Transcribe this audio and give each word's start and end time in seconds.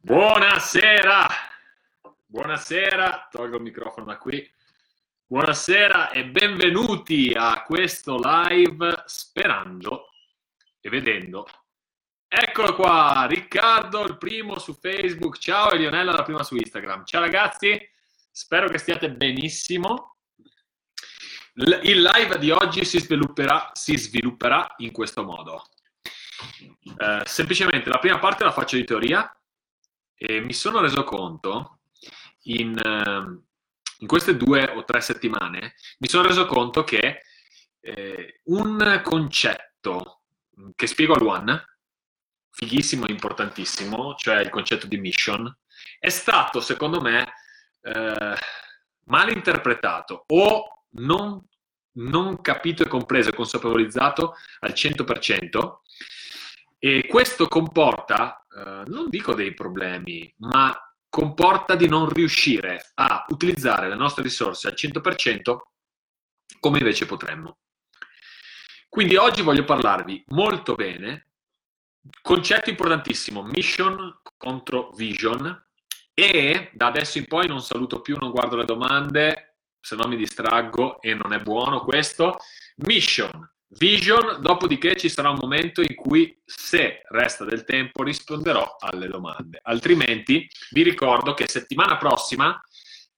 Buonasera, 0.00 1.28
buonasera, 2.24 3.28
tolgo 3.30 3.56
il 3.56 3.62
microfono 3.62 4.06
da 4.06 4.16
qui. 4.16 4.50
Buonasera 5.26 6.10
e 6.10 6.24
benvenuti 6.24 7.34
a 7.36 7.62
questo 7.64 8.18
live 8.18 9.02
sperando 9.04 10.08
e 10.80 10.88
vedendo. 10.88 11.46
Eccolo 12.26 12.74
qua, 12.74 13.26
Riccardo, 13.28 14.04
il 14.04 14.16
primo 14.16 14.58
su 14.58 14.72
Facebook. 14.72 15.36
Ciao 15.36 15.70
e 15.72 15.76
Lionella, 15.76 16.12
la 16.12 16.22
prima 16.22 16.42
su 16.42 16.56
Instagram. 16.56 17.04
Ciao 17.04 17.20
ragazzi, 17.20 17.78
spero 18.30 18.68
che 18.68 18.78
stiate 18.78 19.10
benissimo. 19.10 20.17
Il 21.60 22.02
live 22.02 22.38
di 22.38 22.52
oggi 22.52 22.84
si 22.84 23.00
svilupperà, 23.00 23.70
si 23.72 23.96
svilupperà 23.96 24.74
in 24.76 24.92
questo 24.92 25.24
modo. 25.24 25.64
Eh, 26.96 27.22
semplicemente 27.24 27.88
la 27.88 27.98
prima 27.98 28.20
parte 28.20 28.44
la 28.44 28.52
faccio 28.52 28.76
di 28.76 28.84
teoria 28.84 29.28
e 30.14 30.40
mi 30.40 30.52
sono 30.52 30.80
reso 30.80 31.02
conto 31.02 31.80
in, 32.42 32.78
eh, 32.78 33.42
in 33.98 34.06
queste 34.06 34.36
due 34.36 34.68
o 34.68 34.84
tre 34.84 35.00
settimane, 35.00 35.74
mi 35.98 36.08
sono 36.08 36.28
reso 36.28 36.46
conto 36.46 36.84
che 36.84 37.22
eh, 37.80 38.40
un 38.44 39.00
concetto 39.02 40.20
che 40.76 40.86
spiego 40.86 41.14
al 41.14 41.26
One, 41.26 41.78
fighissimo 42.50 43.04
e 43.06 43.10
importantissimo, 43.10 44.14
cioè 44.14 44.38
il 44.38 44.50
concetto 44.50 44.86
di 44.86 44.98
mission, 44.98 45.52
è 45.98 46.08
stato 46.08 46.60
secondo 46.60 47.00
me 47.00 47.32
eh, 47.80 48.36
mal 49.06 49.30
interpretato 49.32 50.24
o 50.28 50.72
non, 50.90 51.44
non 51.98 52.40
capito 52.40 52.82
e 52.82 52.88
compreso 52.88 53.30
e 53.30 53.34
consapevolizzato 53.34 54.34
al 54.60 54.72
100%. 54.72 55.80
E 56.78 57.06
questo 57.08 57.48
comporta, 57.48 58.46
eh, 58.54 58.82
non 58.86 59.08
dico 59.08 59.34
dei 59.34 59.52
problemi, 59.54 60.32
ma 60.38 60.76
comporta 61.08 61.74
di 61.74 61.88
non 61.88 62.08
riuscire 62.08 62.92
a 62.94 63.24
utilizzare 63.28 63.88
le 63.88 63.96
nostre 63.96 64.22
risorse 64.22 64.68
al 64.68 64.74
100% 64.74 65.56
come 66.60 66.78
invece 66.78 67.06
potremmo. 67.06 67.58
Quindi 68.88 69.16
oggi 69.16 69.42
voglio 69.42 69.64
parlarvi 69.64 70.24
molto 70.28 70.74
bene, 70.74 71.26
concetto 72.22 72.70
importantissimo, 72.70 73.42
mission 73.42 74.20
contro 74.36 74.90
vision 74.94 75.66
e 76.14 76.70
da 76.72 76.86
adesso 76.86 77.18
in 77.18 77.26
poi 77.26 77.46
non 77.46 77.60
saluto 77.60 78.00
più, 78.00 78.16
non 78.18 78.30
guardo 78.30 78.56
le 78.56 78.64
domande, 78.64 79.47
se 79.80 79.96
no 79.96 80.06
mi 80.06 80.16
distraggo 80.16 81.00
e 81.00 81.14
non 81.14 81.32
è 81.32 81.38
buono 81.38 81.80
questo. 81.80 82.38
Mission, 82.86 83.30
vision, 83.68 84.40
dopodiché 84.40 84.96
ci 84.96 85.08
sarà 85.08 85.30
un 85.30 85.38
momento 85.40 85.80
in 85.80 85.94
cui 85.94 86.40
se 86.44 87.02
resta 87.08 87.44
del 87.44 87.64
tempo 87.64 88.02
risponderò 88.02 88.76
alle 88.78 89.08
domande. 89.08 89.60
Altrimenti 89.62 90.48
vi 90.70 90.82
ricordo 90.82 91.34
che 91.34 91.48
settimana 91.48 91.96
prossima 91.96 92.60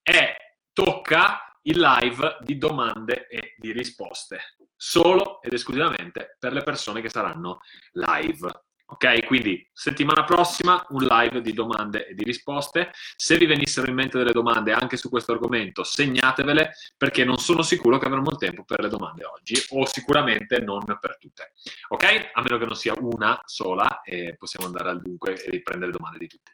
è, 0.02 0.34
tocca 0.72 1.44
il 1.62 1.78
live 1.78 2.38
di 2.40 2.56
domande 2.56 3.26
e 3.28 3.54
di 3.58 3.72
risposte, 3.72 4.56
solo 4.74 5.42
ed 5.42 5.52
esclusivamente 5.52 6.36
per 6.38 6.52
le 6.52 6.62
persone 6.62 7.00
che 7.00 7.10
saranno 7.10 7.60
live. 7.92 8.48
Ok, 8.92 9.24
quindi 9.26 9.64
settimana 9.72 10.24
prossima 10.24 10.84
un 10.88 11.04
live 11.04 11.40
di 11.42 11.52
domande 11.52 12.08
e 12.08 12.14
di 12.14 12.24
risposte. 12.24 12.90
Se 13.14 13.36
vi 13.36 13.46
venissero 13.46 13.88
in 13.88 13.94
mente 13.94 14.18
delle 14.18 14.32
domande 14.32 14.72
anche 14.72 14.96
su 14.96 15.08
questo 15.08 15.30
argomento, 15.30 15.84
segnatevele 15.84 16.72
perché 16.96 17.24
non 17.24 17.38
sono 17.38 17.62
sicuro 17.62 17.98
che 17.98 18.06
avremo 18.06 18.30
il 18.30 18.36
tempo 18.36 18.64
per 18.64 18.80
le 18.80 18.88
domande 18.88 19.24
oggi 19.24 19.54
o 19.70 19.86
sicuramente 19.86 20.58
non 20.58 20.82
per 21.00 21.18
tutte. 21.18 21.52
Ok? 21.90 22.30
A 22.32 22.42
meno 22.42 22.58
che 22.58 22.64
non 22.64 22.74
sia 22.74 22.94
una 22.98 23.40
sola 23.44 24.02
e 24.02 24.34
possiamo 24.36 24.66
andare 24.66 24.90
al 24.90 25.00
dunque 25.00 25.40
e 25.40 25.50
riprendere 25.50 25.92
domande 25.92 26.18
di 26.18 26.26
tutti. 26.26 26.50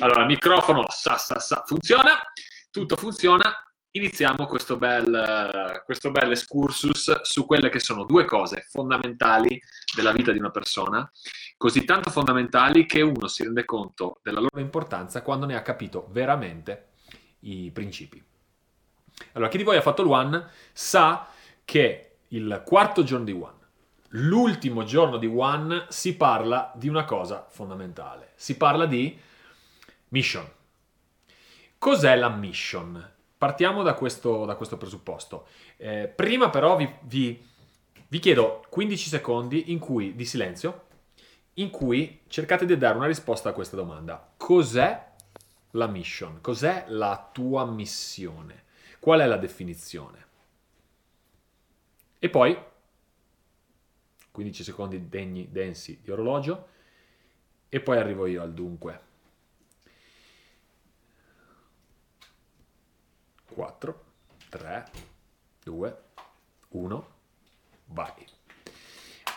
Allora, 0.00 0.24
microfono 0.24 0.86
sa, 0.88 1.18
sa, 1.18 1.38
sa, 1.38 1.62
funziona, 1.64 2.18
tutto 2.72 2.96
funziona. 2.96 3.54
Iniziamo 3.92 4.46
questo 4.46 4.76
bel, 4.76 5.82
questo 5.84 6.12
bel 6.12 6.30
excursus 6.30 7.22
su 7.22 7.44
quelle 7.44 7.70
che 7.70 7.80
sono 7.80 8.04
due 8.04 8.24
cose 8.24 8.64
fondamentali 8.70 9.60
della 9.96 10.12
vita 10.12 10.30
di 10.30 10.38
una 10.38 10.52
persona 10.52 11.10
così 11.56 11.84
tanto 11.84 12.08
fondamentali 12.10 12.86
che 12.86 13.02
uno 13.02 13.26
si 13.26 13.42
rende 13.42 13.64
conto 13.64 14.20
della 14.22 14.38
loro 14.38 14.60
importanza 14.60 15.22
quando 15.22 15.44
ne 15.44 15.56
ha 15.56 15.62
capito 15.62 16.06
veramente 16.10 16.90
i 17.40 17.72
principi. 17.72 18.22
Allora, 19.32 19.50
chi 19.50 19.56
di 19.56 19.64
voi 19.64 19.76
ha 19.76 19.82
fatto 19.82 20.02
il 20.02 20.08
One 20.08 20.48
sa 20.72 21.26
che 21.64 22.18
il 22.28 22.62
quarto 22.64 23.02
giorno 23.02 23.24
di 23.24 23.32
One, 23.32 23.58
l'ultimo 24.10 24.84
giorno 24.84 25.18
di 25.18 25.26
One, 25.26 25.86
si 25.88 26.16
parla 26.16 26.72
di 26.76 26.88
una 26.88 27.04
cosa 27.04 27.44
fondamentale. 27.50 28.32
Si 28.36 28.56
parla 28.56 28.86
di 28.86 29.18
mission. 30.08 30.48
Cos'è 31.76 32.14
la 32.14 32.28
mission? 32.28 33.18
Partiamo 33.40 33.82
da 33.82 33.94
questo, 33.94 34.44
da 34.44 34.54
questo 34.54 34.76
presupposto. 34.76 35.46
Eh, 35.78 36.12
prima 36.14 36.50
però 36.50 36.76
vi, 36.76 36.86
vi, 37.04 37.42
vi 38.06 38.18
chiedo 38.18 38.62
15 38.68 39.08
secondi 39.08 39.72
in 39.72 39.78
cui, 39.78 40.14
di 40.14 40.26
silenzio 40.26 40.88
in 41.54 41.70
cui 41.70 42.20
cercate 42.26 42.66
di 42.66 42.76
dare 42.76 42.98
una 42.98 43.06
risposta 43.06 43.48
a 43.48 43.52
questa 43.54 43.76
domanda. 43.76 44.34
Cos'è 44.36 45.12
la 45.70 45.86
mission? 45.86 46.42
Cos'è 46.42 46.84
la 46.88 47.30
tua 47.32 47.64
missione? 47.64 48.64
Qual 48.98 49.20
è 49.20 49.26
la 49.26 49.38
definizione? 49.38 50.26
E 52.18 52.28
poi 52.28 52.62
15 54.32 54.62
secondi 54.62 55.08
degni, 55.08 55.50
densi 55.50 55.98
di 56.02 56.10
orologio 56.10 56.66
e 57.70 57.80
poi 57.80 57.96
arrivo 57.96 58.26
io 58.26 58.42
al 58.42 58.52
dunque. 58.52 59.08
4, 63.54 64.04
3, 64.48 64.84
2, 65.64 65.96
1, 66.68 67.08
vai. 67.86 68.26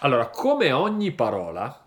Allora, 0.01 0.27
come 0.27 0.71
ogni 0.71 1.11
parola, 1.11 1.85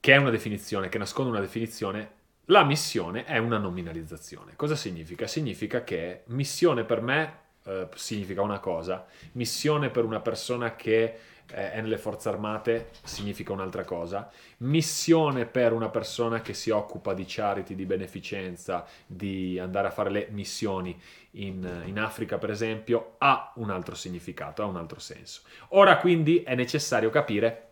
che 0.00 0.12
è 0.12 0.16
una 0.16 0.30
definizione, 0.30 0.88
che 0.88 0.98
nasconde 0.98 1.30
una 1.30 1.40
definizione, 1.40 2.20
la 2.46 2.64
missione 2.64 3.24
è 3.24 3.38
una 3.38 3.58
nominalizzazione. 3.58 4.56
Cosa 4.56 4.76
significa? 4.76 5.26
Significa 5.26 5.84
che 5.84 6.22
missione 6.26 6.84
per 6.84 7.00
me 7.00 7.40
eh, 7.64 7.88
significa 7.94 8.42
una 8.42 8.58
cosa, 8.58 9.06
missione 9.32 9.90
per 9.90 10.04
una 10.04 10.20
persona 10.20 10.74
che 10.74 11.18
è 11.46 11.80
nelle 11.80 11.98
forze 11.98 12.28
armate 12.28 12.90
significa 13.02 13.52
un'altra 13.52 13.84
cosa, 13.84 14.30
missione 14.58 15.46
per 15.46 15.72
una 15.72 15.88
persona 15.88 16.40
che 16.40 16.54
si 16.54 16.70
occupa 16.70 17.14
di 17.14 17.24
charity, 17.26 17.74
di 17.74 17.86
beneficenza, 17.86 18.86
di 19.06 19.58
andare 19.58 19.88
a 19.88 19.90
fare 19.90 20.10
le 20.10 20.28
missioni 20.30 21.00
in, 21.32 21.82
in 21.86 21.98
Africa 21.98 22.38
per 22.38 22.50
esempio, 22.50 23.14
ha 23.18 23.52
un 23.56 23.70
altro 23.70 23.94
significato, 23.94 24.62
ha 24.62 24.66
un 24.66 24.76
altro 24.76 25.00
senso. 25.00 25.42
Ora 25.68 25.98
quindi 25.98 26.42
è 26.42 26.54
necessario 26.54 27.10
capire 27.10 27.70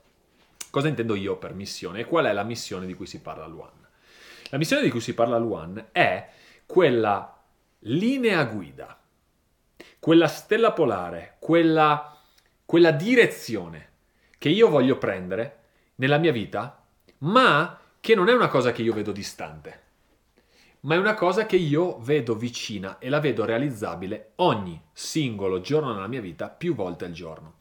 Cosa 0.71 0.87
intendo 0.87 1.17
io 1.17 1.37
per 1.37 1.53
missione 1.53 2.01
e 2.01 2.05
qual 2.05 2.27
è 2.27 2.33
la 2.33 2.45
missione 2.45 2.87
di 2.87 2.95
cui 2.95 3.07
si 3.07 3.21
parla 3.21 3.45
all'Uan? 3.45 3.73
La 4.51 4.59
missione 4.59 4.83
di 4.83 4.91
cui 4.91 5.01
si 5.01 5.15
parla 5.15 5.35
all'Uan 5.35 5.89
è 5.91 6.29
quella 6.65 7.37
linea 7.81 8.45
guida, 8.45 8.97
quella 9.99 10.29
stella 10.29 10.71
polare, 10.71 11.37
quella, 11.41 12.20
quella 12.71 12.93
direzione 12.93 13.89
che 14.39 14.49
io 14.49 14.69
voglio 14.69 14.97
prendere 14.97 15.59
nella 15.97 16.19
mia 16.19 16.31
vita, 16.31 16.87
ma 17.19 17.81
che 17.99 18.15
non 18.15 18.29
è 18.29 18.33
una 18.33 18.47
cosa 18.47 18.71
che 18.71 18.83
io 18.83 18.93
vedo 18.93 19.11
distante, 19.11 19.81
ma 20.83 20.95
è 20.95 20.99
una 20.99 21.15
cosa 21.15 21.47
che 21.47 21.57
io 21.57 21.99
vedo 21.99 22.37
vicina 22.37 23.01
e 23.01 23.09
la 23.09 23.19
vedo 23.19 23.45
realizzabile 23.45 24.35
ogni 24.37 24.81
singolo 24.93 25.61
giorno 25.61 25.93
nella 25.93 26.07
mia 26.07 26.21
vita, 26.21 26.49
più 26.49 26.77
volte 26.77 27.07
al 27.07 27.11
giorno. 27.11 27.55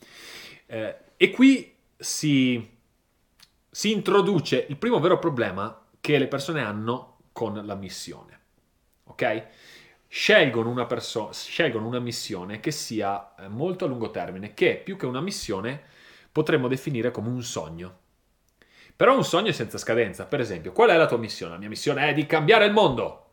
Eh, 0.67 0.95
e 1.17 1.31
qui 1.31 1.75
si 1.97 2.77
si 3.71 3.91
introduce 3.91 4.67
il 4.69 4.77
primo 4.77 4.99
vero 4.99 5.17
problema 5.17 5.87
che 5.99 6.19
le 6.19 6.27
persone 6.27 6.61
hanno 6.61 7.17
con 7.31 7.59
la 7.65 7.73
missione. 7.73 8.39
Ok? 9.05 9.47
Scelgono 10.11 10.69
una, 10.69 10.87
perso- 10.87 11.31
scelgono 11.31 11.85
una 11.85 11.99
missione 11.99 12.59
che 12.59 12.71
sia 12.71 13.35
eh, 13.35 13.47
molto 13.47 13.85
a 13.85 13.87
lungo 13.87 14.09
termine, 14.09 14.55
che 14.55 14.75
più 14.83 14.97
che 14.97 15.05
una 15.05 15.21
missione 15.21 15.79
potremmo 16.31 16.67
definire 16.67 17.11
come 17.11 17.29
un 17.29 17.43
sogno. 17.43 17.99
Però 18.95 19.15
un 19.15 19.23
sogno 19.23 19.51
senza 19.51 19.77
scadenza. 19.77 20.25
Per 20.25 20.39
esempio, 20.39 20.71
qual 20.71 20.89
è 20.89 20.97
la 20.97 21.05
tua 21.05 21.19
missione? 21.19 21.53
La 21.53 21.59
mia 21.59 21.69
missione 21.69 22.09
è 22.09 22.13
di 22.15 22.25
cambiare 22.25 22.65
il 22.65 22.73
mondo. 22.73 23.29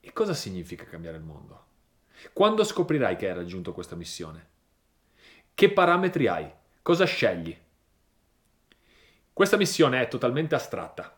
E 0.00 0.12
cosa 0.12 0.34
significa 0.34 0.84
cambiare 0.84 1.16
il 1.16 1.22
mondo? 1.22 1.64
Quando 2.34 2.64
scoprirai 2.64 3.16
che 3.16 3.28
hai 3.28 3.34
raggiunto 3.34 3.72
questa 3.72 3.96
missione? 3.96 4.48
Che 5.54 5.72
parametri 5.72 6.26
hai? 6.26 6.52
Cosa 6.82 7.06
scegli? 7.06 7.56
Questa 9.32 9.56
missione 9.56 10.02
è 10.02 10.08
totalmente 10.08 10.54
astratta, 10.54 11.16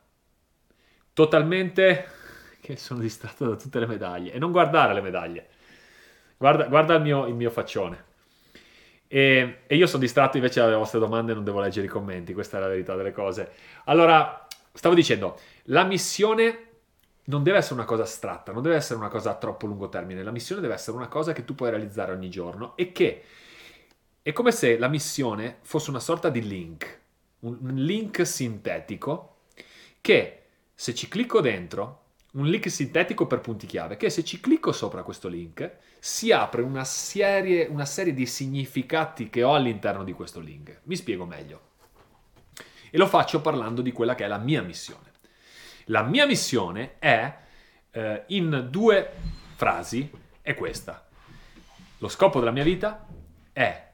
totalmente... 1.12 2.22
che 2.64 2.78
sono 2.78 3.00
distratto 3.00 3.46
da 3.46 3.56
tutte 3.56 3.78
le 3.78 3.86
medaglie. 3.86 4.32
E 4.32 4.38
non 4.38 4.50
guardare 4.50 4.94
le 4.94 5.02
medaglie, 5.02 5.48
guarda, 6.38 6.64
guarda 6.64 6.94
il, 6.94 7.02
mio, 7.02 7.26
il 7.26 7.34
mio 7.34 7.50
faccione. 7.50 8.12
E, 9.06 9.58
e 9.66 9.76
io 9.76 9.86
sono 9.86 10.00
distratto 10.00 10.38
invece 10.38 10.60
dalle 10.60 10.74
vostre 10.74 10.98
domande 10.98 11.34
non 11.34 11.44
devo 11.44 11.60
leggere 11.60 11.86
i 11.86 11.90
commenti, 11.90 12.32
questa 12.32 12.56
è 12.56 12.60
la 12.60 12.68
verità 12.68 12.96
delle 12.96 13.12
cose. 13.12 13.50
Allora, 13.84 14.46
stavo 14.72 14.94
dicendo, 14.94 15.38
la 15.64 15.84
missione 15.84 16.68
non 17.24 17.42
deve 17.42 17.58
essere 17.58 17.74
una 17.74 17.84
cosa 17.84 18.04
astratta, 18.04 18.52
non 18.52 18.62
deve 18.62 18.76
essere 18.76 18.98
una 18.98 19.08
cosa 19.08 19.32
a 19.32 19.34
troppo 19.34 19.66
lungo 19.66 19.90
termine, 19.90 20.22
la 20.22 20.30
missione 20.30 20.62
deve 20.62 20.72
essere 20.72 20.96
una 20.96 21.08
cosa 21.08 21.34
che 21.34 21.44
tu 21.44 21.54
puoi 21.54 21.68
realizzare 21.68 22.12
ogni 22.12 22.30
giorno 22.30 22.78
e 22.78 22.92
che 22.92 23.24
è 24.22 24.32
come 24.32 24.52
se 24.52 24.78
la 24.78 24.88
missione 24.88 25.58
fosse 25.60 25.90
una 25.90 26.00
sorta 26.00 26.30
di 26.30 26.40
link, 26.40 27.00
un 27.40 27.74
link 27.74 28.26
sintetico 28.26 29.36
che 30.00 30.44
se 30.74 30.94
ci 30.94 31.08
clicco 31.08 31.42
dentro, 31.42 32.03
un 32.34 32.46
link 32.46 32.68
sintetico 32.68 33.26
per 33.26 33.40
punti 33.40 33.66
chiave, 33.66 33.96
che 33.96 34.10
se 34.10 34.24
ci 34.24 34.40
clicco 34.40 34.72
sopra 34.72 35.02
questo 35.02 35.28
link 35.28 35.78
si 36.00 36.32
apre 36.32 36.62
una 36.62 36.84
serie, 36.84 37.66
una 37.66 37.84
serie 37.84 38.12
di 38.12 38.26
significati 38.26 39.30
che 39.30 39.42
ho 39.42 39.54
all'interno 39.54 40.02
di 40.02 40.12
questo 40.12 40.40
link. 40.40 40.80
Mi 40.84 40.96
spiego 40.96 41.24
meglio. 41.24 41.72
E 42.90 42.98
lo 42.98 43.06
faccio 43.06 43.40
parlando 43.40 43.82
di 43.82 43.92
quella 43.92 44.14
che 44.14 44.24
è 44.24 44.28
la 44.28 44.38
mia 44.38 44.62
missione. 44.62 45.12
La 45.86 46.02
mia 46.02 46.26
missione 46.26 46.98
è, 46.98 47.36
eh, 47.90 48.24
in 48.28 48.68
due 48.70 49.10
frasi, 49.54 50.10
è 50.40 50.54
questa. 50.54 51.06
Lo 51.98 52.08
scopo 52.08 52.38
della 52.40 52.50
mia 52.50 52.64
vita 52.64 53.06
è 53.52 53.92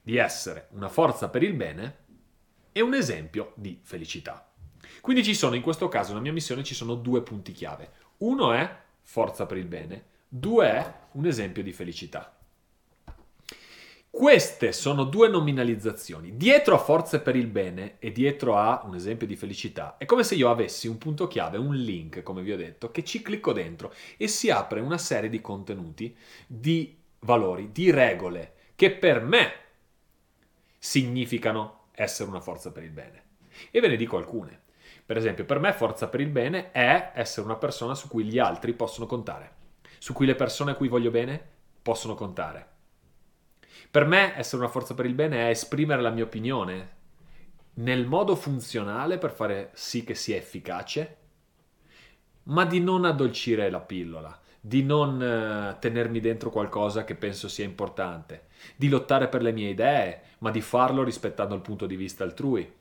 di 0.00 0.16
essere 0.16 0.68
una 0.70 0.88
forza 0.88 1.28
per 1.28 1.42
il 1.42 1.52
bene 1.52 1.96
e 2.72 2.80
un 2.80 2.94
esempio 2.94 3.52
di 3.56 3.78
felicità. 3.82 4.51
Quindi 5.02 5.24
ci 5.24 5.34
sono, 5.34 5.56
in 5.56 5.62
questo 5.62 5.88
caso, 5.88 6.10
nella 6.10 6.22
mia 6.22 6.32
missione 6.32 6.62
ci 6.62 6.76
sono 6.76 6.94
due 6.94 7.22
punti 7.22 7.50
chiave. 7.50 7.90
Uno 8.18 8.52
è 8.52 8.76
forza 9.02 9.46
per 9.46 9.56
il 9.56 9.66
bene, 9.66 10.04
due 10.28 10.70
è 10.70 10.94
un 11.14 11.26
esempio 11.26 11.60
di 11.64 11.72
felicità. 11.72 12.36
Queste 14.08 14.70
sono 14.70 15.02
due 15.02 15.26
nominalizzazioni. 15.28 16.36
Dietro 16.36 16.76
a 16.76 16.78
forze 16.78 17.18
per 17.18 17.34
il 17.34 17.48
bene 17.48 17.96
e 17.98 18.12
dietro 18.12 18.56
a 18.56 18.82
un 18.84 18.94
esempio 18.94 19.26
di 19.26 19.34
felicità 19.34 19.96
è 19.98 20.04
come 20.04 20.22
se 20.22 20.36
io 20.36 20.48
avessi 20.48 20.86
un 20.86 20.98
punto 20.98 21.26
chiave, 21.26 21.58
un 21.58 21.74
link, 21.74 22.22
come 22.22 22.42
vi 22.42 22.52
ho 22.52 22.56
detto, 22.56 22.92
che 22.92 23.02
ci 23.02 23.22
clicco 23.22 23.52
dentro 23.52 23.92
e 24.16 24.28
si 24.28 24.50
apre 24.50 24.78
una 24.78 24.98
serie 24.98 25.28
di 25.28 25.40
contenuti, 25.40 26.16
di 26.46 26.96
valori, 27.20 27.72
di 27.72 27.90
regole 27.90 28.52
che 28.76 28.92
per 28.92 29.20
me 29.20 29.52
significano 30.78 31.86
essere 31.90 32.28
una 32.28 32.40
forza 32.40 32.70
per 32.70 32.84
il 32.84 32.90
bene. 32.90 33.22
E 33.72 33.80
ve 33.80 33.88
ne 33.88 33.96
dico 33.96 34.16
alcune. 34.16 34.61
Per 35.12 35.20
esempio, 35.20 35.44
per 35.44 35.58
me 35.58 35.72
forza 35.72 36.08
per 36.08 36.20
il 36.20 36.30
bene 36.30 36.70
è 36.72 37.12
essere 37.14 37.44
una 37.44 37.56
persona 37.56 37.94
su 37.94 38.08
cui 38.08 38.24
gli 38.24 38.38
altri 38.38 38.72
possono 38.72 39.06
contare, 39.06 39.50
su 39.98 40.14
cui 40.14 40.24
le 40.24 40.34
persone 40.34 40.70
a 40.70 40.74
cui 40.74 40.88
voglio 40.88 41.10
bene 41.10 41.40
possono 41.82 42.14
contare 42.14 42.72
per 43.92 44.06
me 44.06 44.34
essere 44.38 44.62
una 44.62 44.70
forza 44.70 44.94
per 44.94 45.04
il 45.04 45.12
bene 45.12 45.36
è 45.36 45.50
esprimere 45.50 46.00
la 46.00 46.08
mia 46.08 46.24
opinione 46.24 47.00
nel 47.74 48.06
modo 48.06 48.34
funzionale 48.34 49.18
per 49.18 49.32
fare 49.32 49.68
sì 49.74 50.02
che 50.02 50.14
sia 50.14 50.34
efficace, 50.34 51.16
ma 52.44 52.64
di 52.64 52.80
non 52.80 53.04
addolcire 53.04 53.68
la 53.68 53.80
pillola, 53.80 54.40
di 54.58 54.82
non 54.82 55.20
uh, 55.20 55.78
tenermi 55.78 56.20
dentro 56.20 56.48
qualcosa 56.48 57.04
che 57.04 57.14
penso 57.14 57.48
sia 57.48 57.66
importante, 57.66 58.46
di 58.76 58.88
lottare 58.88 59.28
per 59.28 59.42
le 59.42 59.52
mie 59.52 59.68
idee, 59.68 60.22
ma 60.38 60.50
di 60.50 60.62
farlo 60.62 61.02
rispettando 61.02 61.54
il 61.54 61.60
punto 61.60 61.84
di 61.84 61.96
vista 61.96 62.24
altrui. 62.24 62.80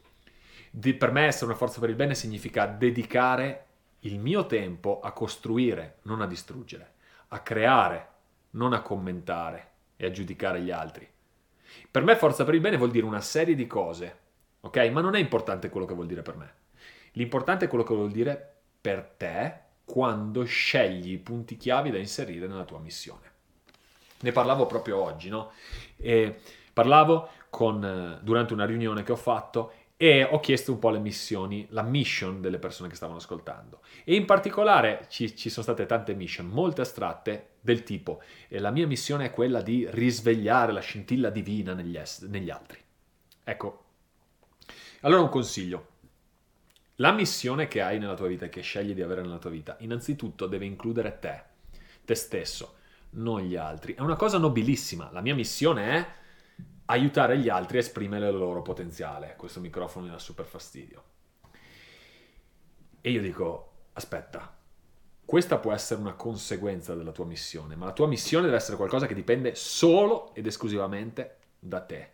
Di, 0.74 0.94
per 0.94 1.12
me 1.12 1.26
essere 1.26 1.46
una 1.46 1.56
forza 1.56 1.80
per 1.80 1.90
il 1.90 1.96
bene 1.96 2.16
significa 2.16 2.66
dedicare 2.66 3.66
il 4.00 4.20
mio 4.20 4.46
tempo 4.46 5.02
a 5.02 5.12
costruire, 5.12 5.98
non 6.04 6.22
a 6.22 6.28
distruggere, 6.28 6.94
a 7.30 7.40
creare, 7.42 8.08
non 8.52 8.74
a 8.74 8.82
commentare, 8.82 9.70
e 10.02 10.08
a 10.08 10.12
giudicare 10.12 10.62
gli 10.62 10.72
altri. 10.72 11.08
Per 11.90 12.04
me 12.04 12.16
forza 12.16 12.44
per 12.44 12.56
il 12.56 12.60
bene 12.60 12.78
vuol 12.78 12.90
dire 12.90 13.06
una 13.06 13.22
serie 13.22 13.54
di 13.54 13.68
cose, 13.68 14.18
ok? 14.62 14.78
Ma 14.92 15.02
non 15.02 15.16
è 15.16 15.20
importante 15.20 15.70
quello 15.70 15.86
che 15.86 15.94
vuol 15.94 16.08
dire 16.08 16.24
per 16.24 16.36
me. 16.36 16.54
L'importante 17.14 17.66
è 17.66 17.68
quello 17.68 17.84
che 17.84 17.94
vuol 17.94 18.12
dire 18.12 18.56
per 18.82 19.14
te 19.16 19.60
quando 19.86 20.44
scegli 20.44 21.12
i 21.12 21.18
punti 21.20 21.56
chiavi 21.56 21.92
da 21.92 22.00
inserire 22.00 22.48
nella 22.48 22.64
tua 22.64 22.80
missione. 22.80 23.30
Ne 24.22 24.32
parlavo 24.32 24.66
proprio 24.66 24.98
oggi, 24.98 25.30
no? 25.30 25.52
E 25.98 26.40
parlavo 26.74 27.30
con, 27.52 28.20
durante 28.24 28.54
una 28.54 28.66
riunione 28.66 29.04
che 29.04 29.12
ho 29.12 29.18
fatto 29.18 29.74
e 30.02 30.24
ho 30.24 30.40
chiesto 30.40 30.72
un 30.72 30.80
po' 30.80 30.90
le 30.90 30.98
missioni, 30.98 31.68
la 31.70 31.84
mission 31.84 32.42
delle 32.42 32.58
persone 32.58 32.90
che 32.90 32.96
stavano 32.96 33.20
ascoltando. 33.20 33.82
E 34.04 34.16
in 34.16 34.26
particolare 34.26 35.06
ci, 35.10 35.36
ci 35.36 35.52
sono 35.52 35.62
state 35.62 35.86
tante 35.86 36.16
mission, 36.16 36.48
molte 36.48 36.82
astratte, 36.82 37.50
del 37.62 37.84
tipo 37.84 38.24
eh, 38.48 38.58
la 38.58 38.72
mia 38.72 38.88
missione 38.88 39.26
è 39.26 39.32
quella 39.32 39.62
di 39.62 39.86
risvegliare 39.92 40.72
la 40.72 40.80
scintilla 40.80 41.30
divina 41.30 41.76
negli, 41.76 41.98
est- 41.98 42.26
negli 42.26 42.50
altri. 42.50 42.80
Ecco, 43.44 43.84
allora 45.02 45.22
un 45.22 45.30
consiglio. 45.30 45.88
La 46.96 47.12
missione 47.12 47.68
che 47.68 47.84
hai 47.84 48.00
nella 48.00 48.16
tua 48.16 48.26
vita 48.26 48.46
e 48.46 48.50
che 48.50 48.62
scegli 48.62 48.96
di 48.96 49.04
avere 49.04 49.22
nella 49.22 49.38
tua 49.38 49.52
vita, 49.52 49.76
innanzitutto 49.82 50.48
deve 50.48 50.66
includere 50.66 51.20
te, 51.20 51.44
te 52.04 52.16
stesso, 52.16 52.78
non 53.12 53.42
gli 53.42 53.56
altri. 53.56 53.94
È 53.94 54.02
una 54.02 54.16
cosa 54.16 54.40
nobilissima. 54.40 55.12
La 55.12 55.22
mia 55.22 55.36
missione 55.36 55.92
è 55.92 56.08
aiutare 56.92 57.38
gli 57.38 57.48
altri 57.48 57.78
a 57.78 57.80
esprimere 57.80 58.30
il 58.30 58.38
loro 58.38 58.62
potenziale. 58.62 59.36
Questo 59.38 59.62
microfono 59.62 60.06
mi 60.06 60.12
dà 60.12 60.20
super 60.20 60.46
fastidio. 60.46 61.04
E 63.00 63.10
io 63.10 63.22
dico, 63.22 63.72
aspetta, 63.94 64.54
questa 65.26 65.58
può 65.58 65.72
essere 65.72 66.02
una 66.02 66.14
conseguenza 66.14 66.94
della 66.94 67.12
tua 67.12 67.26
missione, 67.26 67.76
ma 67.76 67.86
la 67.86 67.94
tua 67.94 68.08
missione 68.08 68.46
deve 68.46 68.58
essere 68.58 68.76
qualcosa 68.76 69.08
che 69.08 69.14
dipende 69.14 69.56
solo 69.56 70.36
ed 70.36 70.46
esclusivamente 70.46 71.38
da 71.58 71.80
te. 71.82 72.12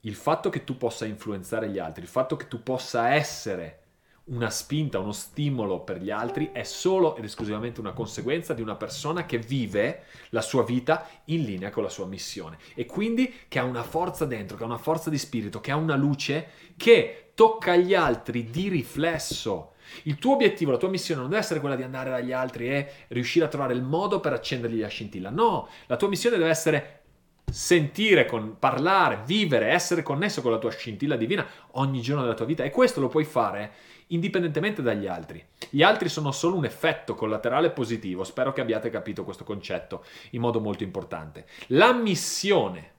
Il 0.00 0.16
fatto 0.16 0.50
che 0.50 0.64
tu 0.64 0.76
possa 0.76 1.06
influenzare 1.06 1.70
gli 1.70 1.78
altri, 1.78 2.02
il 2.02 2.08
fatto 2.08 2.36
che 2.36 2.48
tu 2.48 2.62
possa 2.62 3.14
essere 3.14 3.82
una 4.28 4.50
spinta, 4.50 4.98
uno 4.98 5.12
stimolo 5.12 5.80
per 5.80 6.02
gli 6.02 6.10
altri 6.10 6.50
è 6.52 6.62
solo 6.62 7.16
ed 7.16 7.24
esclusivamente 7.24 7.80
una 7.80 7.92
conseguenza 7.92 8.52
di 8.52 8.62
una 8.62 8.74
persona 8.74 9.24
che 9.24 9.38
vive 9.38 10.04
la 10.30 10.42
sua 10.42 10.64
vita 10.64 11.06
in 11.26 11.44
linea 11.44 11.70
con 11.70 11.82
la 11.82 11.88
sua 11.88 12.06
missione 12.06 12.58
e 12.74 12.84
quindi 12.84 13.32
che 13.48 13.58
ha 13.58 13.64
una 13.64 13.82
forza 13.82 14.26
dentro, 14.26 14.56
che 14.56 14.62
ha 14.64 14.66
una 14.66 14.78
forza 14.78 15.10
di 15.10 15.18
spirito, 15.18 15.60
che 15.60 15.70
ha 15.70 15.76
una 15.76 15.96
luce 15.96 16.48
che 16.76 17.32
tocca 17.34 17.76
gli 17.76 17.94
altri 17.94 18.50
di 18.50 18.68
riflesso. 18.68 19.72
Il 20.02 20.16
tuo 20.18 20.34
obiettivo, 20.34 20.72
la 20.72 20.76
tua 20.76 20.90
missione 20.90 21.20
non 21.20 21.30
deve 21.30 21.42
essere 21.42 21.60
quella 21.60 21.76
di 21.76 21.82
andare 21.82 22.10
dagli 22.10 22.32
altri 22.32 22.68
e 22.68 22.92
riuscire 23.08 23.46
a 23.46 23.48
trovare 23.48 23.72
il 23.72 23.82
modo 23.82 24.20
per 24.20 24.34
accendergli 24.34 24.80
la 24.80 24.88
scintilla. 24.88 25.30
No, 25.30 25.68
la 25.86 25.96
tua 25.96 26.08
missione 26.08 26.36
deve 26.36 26.50
essere 26.50 27.02
sentire, 27.50 28.26
con, 28.26 28.56
parlare, 28.58 29.22
vivere, 29.24 29.68
essere 29.68 30.02
connesso 30.02 30.42
con 30.42 30.50
la 30.50 30.58
tua 30.58 30.70
scintilla 30.70 31.16
divina 31.16 31.46
ogni 31.72 32.02
giorno 32.02 32.22
della 32.22 32.34
tua 32.34 32.44
vita 32.44 32.64
e 32.64 32.70
questo 32.70 33.00
lo 33.00 33.08
puoi 33.08 33.24
fare 33.24 33.72
indipendentemente 34.08 34.82
dagli 34.82 35.06
altri. 35.06 35.44
Gli 35.70 35.82
altri 35.82 36.08
sono 36.08 36.32
solo 36.32 36.56
un 36.56 36.64
effetto 36.64 37.14
collaterale 37.14 37.70
positivo, 37.70 38.24
spero 38.24 38.52
che 38.52 38.60
abbiate 38.60 38.90
capito 38.90 39.24
questo 39.24 39.44
concetto 39.44 40.04
in 40.30 40.40
modo 40.40 40.60
molto 40.60 40.84
importante. 40.84 41.46
La 41.68 41.92
missione, 41.92 42.92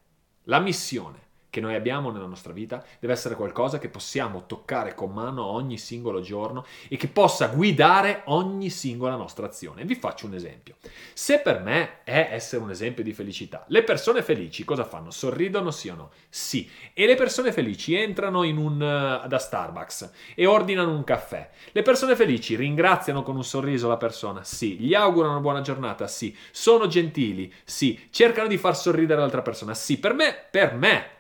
la 0.44 0.60
missione 0.60 1.28
che 1.50 1.62
noi 1.62 1.75
abbiamo 1.75 2.12
nella 2.12 2.25
nostra 2.25 2.53
vita 2.53 2.84
deve 3.00 3.13
essere 3.13 3.36
qualcosa 3.36 3.79
che 3.79 3.89
possiamo 3.89 4.46
toccare 4.46 4.94
con 4.94 5.12
mano 5.12 5.46
ogni 5.46 5.77
singolo 5.77 6.22
giorno 6.22 6.65
e 6.88 6.98
che 6.98 7.08
possa 7.08 7.48
guidare 7.48 8.22
ogni 8.25 8.70
singola 8.70 9.15
nostra 9.15 9.48
azione. 9.48 9.84
Vi 9.84 9.96
faccio 9.96 10.27
un 10.27 10.36
esempio. 10.36 10.75
Se 11.13 11.39
per 11.39 11.62
me 11.62 12.03
è 12.03 12.29
essere 12.32 12.62
un 12.62 12.70
esempio 12.70 13.03
di 13.03 13.13
felicità, 13.13 13.65
le 13.68 13.84
persone 13.84 14.22
felici 14.22 14.63
cosa 14.63 14.84
fanno? 14.84 15.12
Sorridono 15.12 15.72
sì 15.72 15.89
o 15.89 15.96
no? 15.96 16.12
Sì. 16.29 16.70
E 16.94 17.06
le 17.06 17.15
persone 17.15 17.51
felici 17.51 17.96
entrano 17.96 18.41
un, 18.41 18.75
uh, 18.75 19.27
da 19.27 19.39
Starbucks 19.39 20.12
e 20.36 20.46
ordinano 20.46 20.94
un 20.94 21.03
caffè. 21.03 21.50
Le 21.72 21.82
persone 21.82 22.15
felici 22.15 22.56
ringraziano 22.56 23.24
con 23.24 23.36
un 23.36 23.44
sorriso 23.44 23.88
la 23.88 23.98
persona? 23.98 24.44
Sì. 24.44 24.77
Gli 24.77 24.94
augurano 24.94 25.39
buona 25.39 25.62
giornata? 25.62 26.08
Sì. 26.08 26.36
Sono 26.51 26.88
gentili? 26.88 27.51
Sì. 27.63 28.08
Cercano 28.12 28.48
di 28.48 28.58
far 28.58 28.77
sorridere 28.77 29.20
l'altra 29.20 29.41
persona? 29.41 29.74
Sì. 29.74 29.98
Per 29.98 30.13
me, 30.13 30.36
per 30.50 30.75
me 30.75 31.18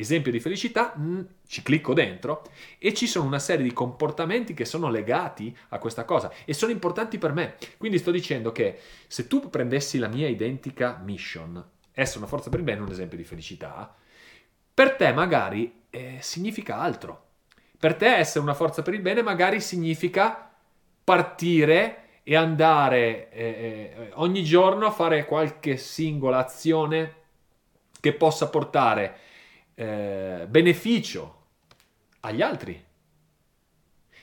esempio 0.00 0.32
di 0.32 0.40
felicità, 0.40 0.94
mm, 0.98 1.20
ci 1.46 1.62
clicco 1.62 1.94
dentro 1.94 2.42
e 2.78 2.94
ci 2.94 3.06
sono 3.06 3.26
una 3.26 3.38
serie 3.38 3.64
di 3.64 3.72
comportamenti 3.72 4.54
che 4.54 4.64
sono 4.64 4.88
legati 4.88 5.56
a 5.68 5.78
questa 5.78 6.04
cosa 6.04 6.32
e 6.44 6.52
sono 6.54 6.72
importanti 6.72 7.18
per 7.18 7.32
me. 7.32 7.56
Quindi 7.76 7.98
sto 7.98 8.10
dicendo 8.10 8.52
che 8.52 8.78
se 9.06 9.26
tu 9.26 9.48
prendessi 9.50 9.98
la 9.98 10.08
mia 10.08 10.28
identica 10.28 11.00
mission, 11.04 11.62
essere 11.92 12.18
una 12.18 12.28
forza 12.28 12.50
per 12.50 12.60
il 12.60 12.64
bene, 12.64 12.80
un 12.80 12.90
esempio 12.90 13.16
di 13.16 13.24
felicità, 13.24 13.94
per 14.72 14.96
te 14.96 15.12
magari 15.12 15.82
eh, 15.90 16.18
significa 16.20 16.78
altro. 16.78 17.26
Per 17.78 17.94
te 17.94 18.14
essere 18.14 18.40
una 18.40 18.54
forza 18.54 18.82
per 18.82 18.94
il 18.94 19.00
bene 19.00 19.22
magari 19.22 19.60
significa 19.60 20.50
partire 21.02 21.96
e 22.22 22.36
andare 22.36 23.30
eh, 23.30 23.44
eh, 23.44 24.10
ogni 24.14 24.44
giorno 24.44 24.86
a 24.86 24.90
fare 24.90 25.24
qualche 25.24 25.76
singola 25.76 26.38
azione 26.38 27.14
che 28.00 28.12
possa 28.12 28.48
portare 28.48 29.16
eh, 29.80 30.46
beneficio 30.46 31.46
agli 32.20 32.42
altri. 32.42 32.84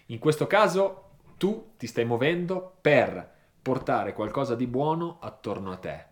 In 0.07 0.19
questo 0.19 0.45
caso 0.45 1.09
tu 1.37 1.73
ti 1.77 1.87
stai 1.87 2.05
muovendo 2.05 2.77
per 2.79 3.35
portare 3.59 4.13
qualcosa 4.13 4.53
di 4.53 4.67
buono 4.67 5.17
attorno 5.19 5.71
a 5.71 5.77
te. 5.77 6.05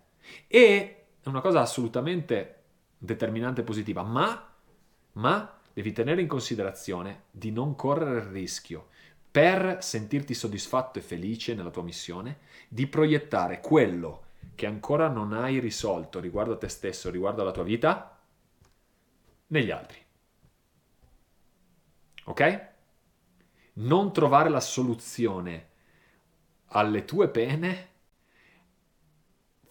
E 0.47 1.05
è 1.21 1.27
una 1.27 1.41
cosa 1.41 1.61
assolutamente 1.61 2.63
determinante 2.97 3.61
positiva, 3.61 4.01
ma, 4.01 4.51
ma 5.13 5.59
devi 5.71 5.91
tenere 5.91 6.21
in 6.21 6.27
considerazione 6.27 7.25
di 7.29 7.51
non 7.51 7.75
correre 7.75 8.17
il 8.17 8.25
rischio 8.25 8.87
per 9.29 9.77
sentirti 9.81 10.33
soddisfatto 10.33 10.97
e 10.97 11.03
felice 11.03 11.53
nella 11.53 11.69
tua 11.69 11.83
missione, 11.83 12.39
di 12.67 12.87
proiettare 12.87 13.59
quello 13.59 14.23
che 14.55 14.65
ancora 14.65 15.07
non 15.07 15.33
hai 15.33 15.59
risolto 15.59 16.19
riguardo 16.19 16.53
a 16.53 16.57
te 16.57 16.67
stesso, 16.67 17.11
riguardo 17.11 17.43
alla 17.43 17.51
tua 17.51 17.63
vita, 17.63 18.14
negli 19.47 19.71
altri. 19.71 19.97
Ok? 22.25 22.69
Non 23.73 24.13
trovare 24.13 24.49
la 24.49 24.59
soluzione 24.59 25.69
alle 26.67 27.05
tue 27.05 27.29
pene 27.29 27.93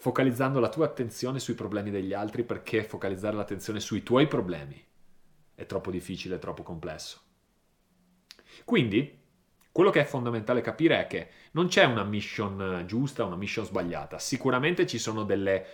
focalizzando 0.04 0.60
la 0.60 0.68
tua 0.68 0.84
attenzione 0.84 1.38
sui 1.38 1.54
problemi 1.54 1.90
degli 1.90 2.12
altri 2.12 2.44
perché 2.44 2.84
focalizzare 2.84 3.36
l'attenzione 3.36 3.80
sui 3.80 4.02
tuoi 4.02 4.28
problemi 4.28 4.82
è 5.54 5.66
troppo 5.66 5.90
difficile, 5.90 6.36
è 6.36 6.38
troppo 6.38 6.62
complesso. 6.62 7.20
Quindi, 8.64 9.22
quello 9.72 9.90
che 9.90 10.00
è 10.00 10.04
fondamentale 10.04 10.60
capire 10.60 11.00
è 11.00 11.06
che 11.06 11.30
non 11.52 11.68
c'è 11.68 11.84
una 11.84 12.04
mission 12.04 12.84
giusta, 12.86 13.24
una 13.24 13.36
mission 13.36 13.64
sbagliata. 13.64 14.18
Sicuramente 14.18 14.86
ci 14.86 14.98
sono 14.98 15.24
delle, 15.24 15.66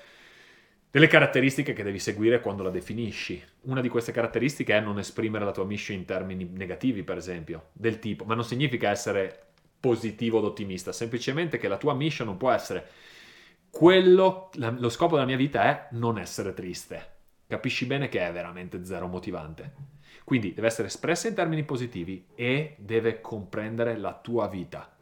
delle 0.90 1.06
caratteristiche 1.06 1.72
che 1.72 1.84
devi 1.84 1.98
seguire 1.98 2.40
quando 2.40 2.62
la 2.62 2.70
definisci. 2.70 3.42
Una 3.62 3.80
di 3.80 3.88
queste 3.88 4.12
caratteristiche 4.12 4.76
è 4.76 4.80
non 4.80 4.98
esprimere 4.98 5.44
la 5.44 5.52
tua 5.52 5.64
mission 5.64 5.96
in 5.96 6.04
termini 6.04 6.48
negativi, 6.52 7.02
per 7.02 7.16
esempio, 7.16 7.68
del 7.72 7.98
tipo, 7.98 8.24
ma 8.24 8.34
non 8.34 8.44
significa 8.44 8.90
essere 8.90 9.48
positivo 9.78 10.38
ed 10.38 10.44
ottimista, 10.44 10.92
semplicemente 10.92 11.58
che 11.58 11.68
la 11.68 11.78
tua 11.78 11.94
mission 11.94 12.26
non 12.26 12.36
può 12.36 12.50
essere 12.50 12.86
quello, 13.70 14.50
lo 14.56 14.88
scopo 14.88 15.14
della 15.14 15.26
mia 15.26 15.36
vita 15.36 15.62
è 15.62 15.88
non 15.92 16.18
essere 16.18 16.52
triste. 16.52 17.18
Capisci 17.46 17.86
bene 17.86 18.08
che 18.08 18.26
è 18.26 18.32
veramente 18.32 18.84
zero 18.84 19.06
motivante. 19.06 19.98
Quindi 20.24 20.52
deve 20.52 20.66
essere 20.66 20.88
espressa 20.88 21.28
in 21.28 21.34
termini 21.34 21.64
positivi 21.64 22.26
e 22.34 22.74
deve 22.78 23.20
comprendere 23.20 23.96
la 23.96 24.12
tua 24.20 24.48
vita. 24.48 24.96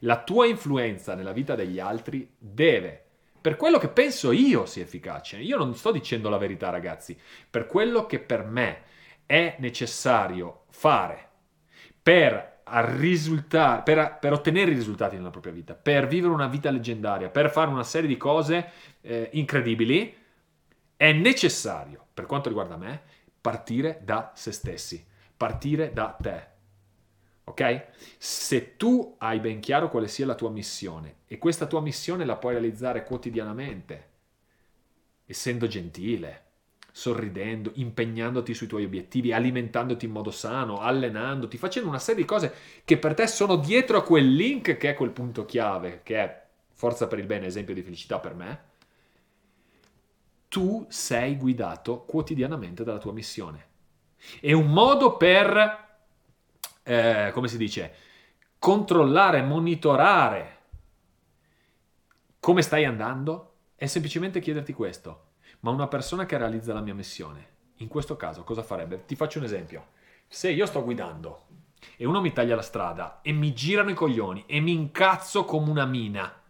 La 0.00 0.22
tua 0.22 0.46
influenza 0.46 1.14
nella 1.14 1.32
vita 1.32 1.54
degli 1.54 1.78
altri 1.78 2.34
deve, 2.38 3.03
per 3.44 3.56
quello 3.56 3.76
che 3.76 3.88
penso 3.88 4.32
io 4.32 4.64
sia 4.64 4.84
efficace, 4.84 5.36
io 5.36 5.58
non 5.58 5.74
sto 5.74 5.92
dicendo 5.92 6.30
la 6.30 6.38
verità 6.38 6.70
ragazzi, 6.70 7.14
per 7.50 7.66
quello 7.66 8.06
che 8.06 8.18
per 8.18 8.42
me 8.46 8.84
è 9.26 9.56
necessario 9.58 10.62
fare 10.70 11.28
per 12.02 12.60
a 12.64 12.80
per, 13.84 14.16
per, 14.18 14.32
ottenere 14.32 14.70
i 14.70 14.74
risultati 14.74 15.16
nella 15.16 15.28
propria 15.28 15.52
vita, 15.52 15.74
per 15.74 16.06
vivere 16.06 16.32
una 16.32 16.46
vita 16.46 16.70
leggendaria, 16.70 17.28
per 17.28 17.50
fare 17.50 17.68
una 17.68 17.84
serie 17.84 18.08
di 18.08 18.16
cose 18.16 18.70
eh, 19.02 19.28
incredibili, 19.32 20.16
è 20.96 21.12
necessario, 21.12 22.06
per 22.14 22.24
quanto 22.24 22.48
riguarda 22.48 22.78
me, 22.78 23.02
partire 23.42 24.00
da 24.04 24.32
se 24.34 24.52
stessi, 24.52 25.04
partire 25.36 25.92
da 25.92 26.16
te. 26.18 26.53
Ok? 27.44 27.86
Se 28.18 28.76
tu 28.76 29.16
hai 29.18 29.38
ben 29.40 29.60
chiaro 29.60 29.90
quale 29.90 30.08
sia 30.08 30.26
la 30.26 30.34
tua 30.34 30.50
missione 30.50 31.16
e 31.26 31.38
questa 31.38 31.66
tua 31.66 31.80
missione 31.80 32.24
la 32.24 32.36
puoi 32.36 32.54
realizzare 32.54 33.04
quotidianamente, 33.04 34.08
essendo 35.26 35.66
gentile, 35.66 36.42
sorridendo, 36.90 37.72
impegnandoti 37.74 38.54
sui 38.54 38.68
tuoi 38.68 38.84
obiettivi, 38.84 39.32
alimentandoti 39.32 40.04
in 40.04 40.12
modo 40.12 40.30
sano, 40.30 40.78
allenandoti, 40.78 41.58
facendo 41.58 41.88
una 41.88 41.98
serie 41.98 42.22
di 42.22 42.28
cose 42.28 42.54
che 42.84 42.98
per 42.98 43.14
te 43.14 43.26
sono 43.26 43.56
dietro 43.56 43.98
a 43.98 44.04
quel 44.04 44.32
link 44.32 44.76
che 44.76 44.90
è 44.90 44.94
quel 44.94 45.10
punto 45.10 45.44
chiave, 45.44 46.02
che 46.04 46.16
è 46.16 46.42
forza 46.72 47.06
per 47.08 47.18
il 47.18 47.26
bene, 47.26 47.46
esempio 47.46 47.74
di 47.74 47.82
felicità 47.82 48.20
per 48.20 48.34
me, 48.34 48.62
tu 50.48 50.86
sei 50.88 51.36
guidato 51.36 52.02
quotidianamente 52.02 52.84
dalla 52.84 52.98
tua 52.98 53.12
missione. 53.12 53.66
E 54.40 54.52
un 54.52 54.68
modo 54.70 55.16
per, 55.16 55.93
eh, 56.84 57.30
come 57.32 57.48
si 57.48 57.56
dice, 57.56 57.94
controllare, 58.58 59.42
monitorare 59.42 60.52
come 62.38 62.62
stai 62.62 62.84
andando 62.84 63.54
è 63.74 63.86
semplicemente 63.86 64.38
chiederti 64.38 64.72
questo 64.72 65.32
ma 65.64 65.70
una 65.70 65.88
persona 65.88 66.26
che 66.26 66.36
realizza 66.36 66.74
la 66.74 66.82
mia 66.82 66.94
missione, 66.94 67.48
in 67.76 67.88
questo 67.88 68.16
caso 68.16 68.44
cosa 68.44 68.62
farebbe? 68.62 69.06
Ti 69.06 69.16
faccio 69.16 69.38
un 69.38 69.44
esempio. 69.44 69.86
Se 70.26 70.50
io 70.50 70.66
sto 70.66 70.84
guidando 70.84 71.46
e 71.96 72.04
uno 72.04 72.20
mi 72.20 72.32
taglia 72.32 72.54
la 72.54 72.62
strada 72.62 73.20
e 73.22 73.32
mi 73.32 73.54
girano 73.54 73.90
i 73.90 73.94
coglioni 73.94 74.44
e 74.46 74.60
mi 74.60 74.72
incazzo 74.72 75.46
come 75.46 75.70
una 75.70 75.86
mina, 75.86 76.42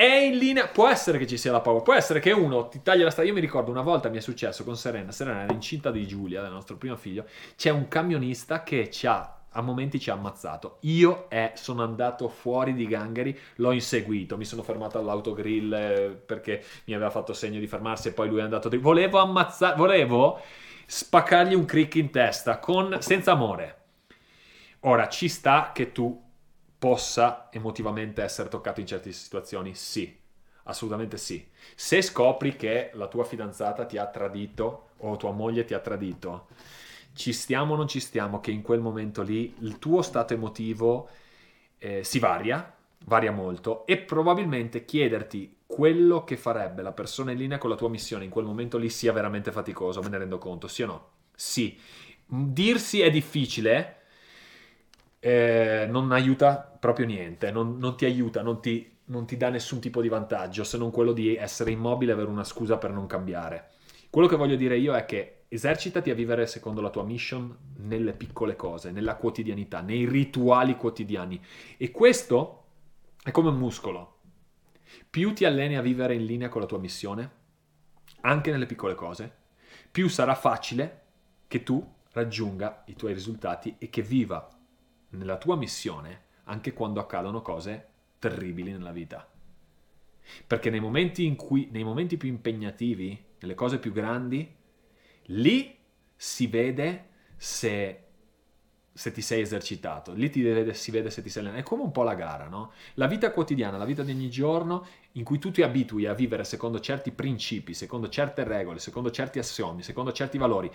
è 0.00 0.16
in 0.16 0.38
linea, 0.38 0.66
può 0.66 0.88
essere 0.88 1.18
che 1.18 1.26
ci 1.26 1.36
sia 1.36 1.52
la 1.52 1.60
paura, 1.60 1.82
può 1.82 1.92
essere 1.92 2.20
che 2.20 2.32
uno 2.32 2.68
ti 2.68 2.80
taglia 2.82 3.04
la 3.04 3.10
strada. 3.10 3.28
Io 3.28 3.34
mi 3.34 3.40
ricordo 3.42 3.70
una 3.70 3.82
volta 3.82 4.08
mi 4.08 4.16
è 4.16 4.20
successo 4.20 4.64
con 4.64 4.74
Serena, 4.74 5.12
Serena 5.12 5.42
era 5.42 5.52
incinta 5.52 5.90
di 5.90 6.06
Giulia, 6.06 6.40
del 6.40 6.50
nostro 6.50 6.76
primo 6.76 6.96
figlio, 6.96 7.26
c'è 7.54 7.68
un 7.68 7.86
camionista 7.86 8.62
che 8.62 8.88
ci 8.90 9.06
ha 9.06 9.36
a 9.52 9.60
momenti 9.62 9.98
ci 9.98 10.08
ha 10.08 10.14
ammazzato. 10.14 10.78
Io 10.82 11.28
eh, 11.28 11.52
sono 11.54 11.82
andato 11.82 12.28
fuori 12.28 12.72
di 12.72 12.86
Gangheri, 12.86 13.36
l'ho 13.56 13.72
inseguito, 13.72 14.38
mi 14.38 14.44
sono 14.46 14.62
fermato 14.62 14.98
all'autogrill 14.98 15.72
eh, 15.72 16.22
perché 16.24 16.64
mi 16.84 16.94
aveva 16.94 17.10
fatto 17.10 17.34
segno 17.34 17.58
di 17.58 17.66
fermarsi 17.66 18.08
e 18.08 18.12
poi 18.12 18.28
lui 18.28 18.38
è 18.38 18.42
andato 18.42 18.70
di... 18.70 18.78
Volevo 18.78 19.18
ammazzare, 19.18 19.76
volevo 19.76 20.40
spaccargli 20.86 21.52
un 21.52 21.64
crick 21.66 21.96
in 21.96 22.10
testa 22.10 22.58
con... 22.58 22.96
senza 23.00 23.32
amore. 23.32 23.76
Ora, 24.80 25.08
ci 25.08 25.28
sta 25.28 25.72
che 25.74 25.92
tu 25.92 26.29
possa 26.80 27.48
emotivamente 27.52 28.22
essere 28.22 28.48
toccato 28.48 28.80
in 28.80 28.86
certe 28.86 29.12
situazioni? 29.12 29.74
Sì, 29.76 30.18
assolutamente 30.64 31.18
sì. 31.18 31.46
Se 31.76 32.02
scopri 32.02 32.56
che 32.56 32.90
la 32.94 33.06
tua 33.06 33.24
fidanzata 33.24 33.84
ti 33.84 33.98
ha 33.98 34.06
tradito 34.06 34.88
o 35.02 35.16
tua 35.16 35.30
moglie 35.30 35.64
ti 35.64 35.74
ha 35.74 35.80
tradito 35.80 36.48
ci 37.12 37.32
stiamo 37.32 37.74
o 37.74 37.76
non 37.76 37.88
ci 37.88 38.00
stiamo, 38.00 38.40
che 38.40 38.50
in 38.50 38.62
quel 38.62 38.80
momento 38.80 39.22
lì 39.22 39.54
il 39.60 39.78
tuo 39.78 40.02
stato 40.02 40.32
emotivo 40.34 41.08
eh, 41.78 42.04
si 42.04 42.18
varia, 42.18 42.74
varia 43.04 43.32
molto, 43.32 43.86
e 43.86 43.98
probabilmente 43.98 44.84
chiederti 44.84 45.58
quello 45.66 46.24
che 46.24 46.36
farebbe 46.36 46.82
la 46.82 46.92
persona 46.92 47.32
in 47.32 47.38
linea 47.38 47.58
con 47.58 47.70
la 47.70 47.76
tua 47.76 47.88
missione 47.88 48.24
in 48.24 48.30
quel 48.30 48.44
momento 48.44 48.78
lì 48.78 48.88
sia 48.88 49.12
veramente 49.12 49.52
faticoso, 49.52 50.00
me 50.02 50.08
ne 50.08 50.18
rendo 50.18 50.38
conto, 50.38 50.66
sì 50.68 50.82
o 50.82 50.86
no? 50.86 51.08
Sì. 51.34 51.78
Dirsi 52.26 53.00
è 53.00 53.10
difficile, 53.10 53.99
eh, 55.20 55.86
non 55.88 56.10
aiuta 56.12 56.56
proprio 56.80 57.06
niente, 57.06 57.50
non, 57.50 57.76
non 57.78 57.96
ti 57.96 58.06
aiuta, 58.06 58.42
non 58.42 58.60
ti, 58.60 58.90
non 59.04 59.26
ti 59.26 59.36
dà 59.36 59.50
nessun 59.50 59.78
tipo 59.78 60.00
di 60.00 60.08
vantaggio 60.08 60.64
se 60.64 60.78
non 60.78 60.90
quello 60.90 61.12
di 61.12 61.36
essere 61.36 61.70
immobile 61.70 62.10
e 62.10 62.14
avere 62.14 62.30
una 62.30 62.44
scusa 62.44 62.78
per 62.78 62.90
non 62.90 63.06
cambiare. 63.06 63.70
Quello 64.08 64.26
che 64.26 64.36
voglio 64.36 64.56
dire 64.56 64.76
io 64.76 64.94
è 64.94 65.04
che 65.04 65.42
esercitati 65.48 66.10
a 66.10 66.14
vivere 66.14 66.46
secondo 66.46 66.80
la 66.80 66.90
tua 66.90 67.04
mission 67.04 67.56
nelle 67.78 68.12
piccole 68.12 68.56
cose, 68.56 68.90
nella 68.90 69.16
quotidianità, 69.16 69.80
nei 69.82 70.04
rituali 70.06 70.74
quotidiani. 70.76 71.40
E 71.76 71.90
questo 71.90 72.64
è 73.22 73.30
come 73.30 73.50
un 73.50 73.58
muscolo. 73.58 74.18
Più 75.08 75.32
ti 75.34 75.44
alleni 75.44 75.76
a 75.76 75.82
vivere 75.82 76.14
in 76.14 76.24
linea 76.24 76.48
con 76.48 76.60
la 76.60 76.66
tua 76.66 76.78
missione, 76.78 77.38
anche 78.22 78.50
nelle 78.50 78.66
piccole 78.66 78.94
cose, 78.94 79.32
più 79.90 80.08
sarà 80.08 80.34
facile 80.34 81.02
che 81.46 81.62
tu 81.62 81.84
raggiunga 82.12 82.82
i 82.86 82.96
tuoi 82.96 83.12
risultati 83.12 83.76
e 83.78 83.90
che 83.90 84.02
viva 84.02 84.48
nella 85.10 85.36
tua 85.36 85.56
missione 85.56 86.28
anche 86.44 86.72
quando 86.72 87.00
accadono 87.00 87.42
cose 87.42 87.88
terribili 88.18 88.72
nella 88.72 88.92
vita. 88.92 89.28
Perché 90.46 90.70
nei 90.70 90.80
momenti, 90.80 91.24
in 91.24 91.36
cui, 91.36 91.68
nei 91.70 91.84
momenti 91.84 92.16
più 92.16 92.28
impegnativi 92.28 93.24
nelle 93.40 93.54
cose 93.54 93.78
più 93.78 93.92
grandi, 93.92 94.54
lì 95.26 95.76
si 96.14 96.46
vede 96.46 97.08
se, 97.36 98.04
se 98.92 99.12
ti 99.12 99.22
sei 99.22 99.40
esercitato, 99.40 100.12
lì 100.12 100.28
vede, 100.28 100.74
si 100.74 100.90
vede 100.90 101.10
se 101.10 101.22
ti 101.22 101.30
sei 101.30 101.42
allenato. 101.42 101.62
È 101.62 101.66
come 101.66 101.82
un 101.82 101.90
po' 101.90 102.02
la 102.02 102.14
gara, 102.14 102.48
no? 102.48 102.72
La 102.94 103.06
vita 103.06 103.32
quotidiana, 103.32 103.78
la 103.78 103.84
vita 103.84 104.02
di 104.02 104.12
ogni 104.12 104.30
giorno, 104.30 104.86
in 105.12 105.24
cui 105.24 105.38
tu 105.38 105.50
ti 105.50 105.62
abitui 105.62 106.06
a 106.06 106.14
vivere 106.14 106.44
secondo 106.44 106.80
certi 106.80 107.10
principi, 107.10 107.74
secondo 107.74 108.08
certe 108.08 108.44
regole, 108.44 108.78
secondo 108.78 109.10
certi 109.10 109.38
assiomi, 109.38 109.82
secondo 109.82 110.12
certi 110.12 110.36
valori, 110.36 110.70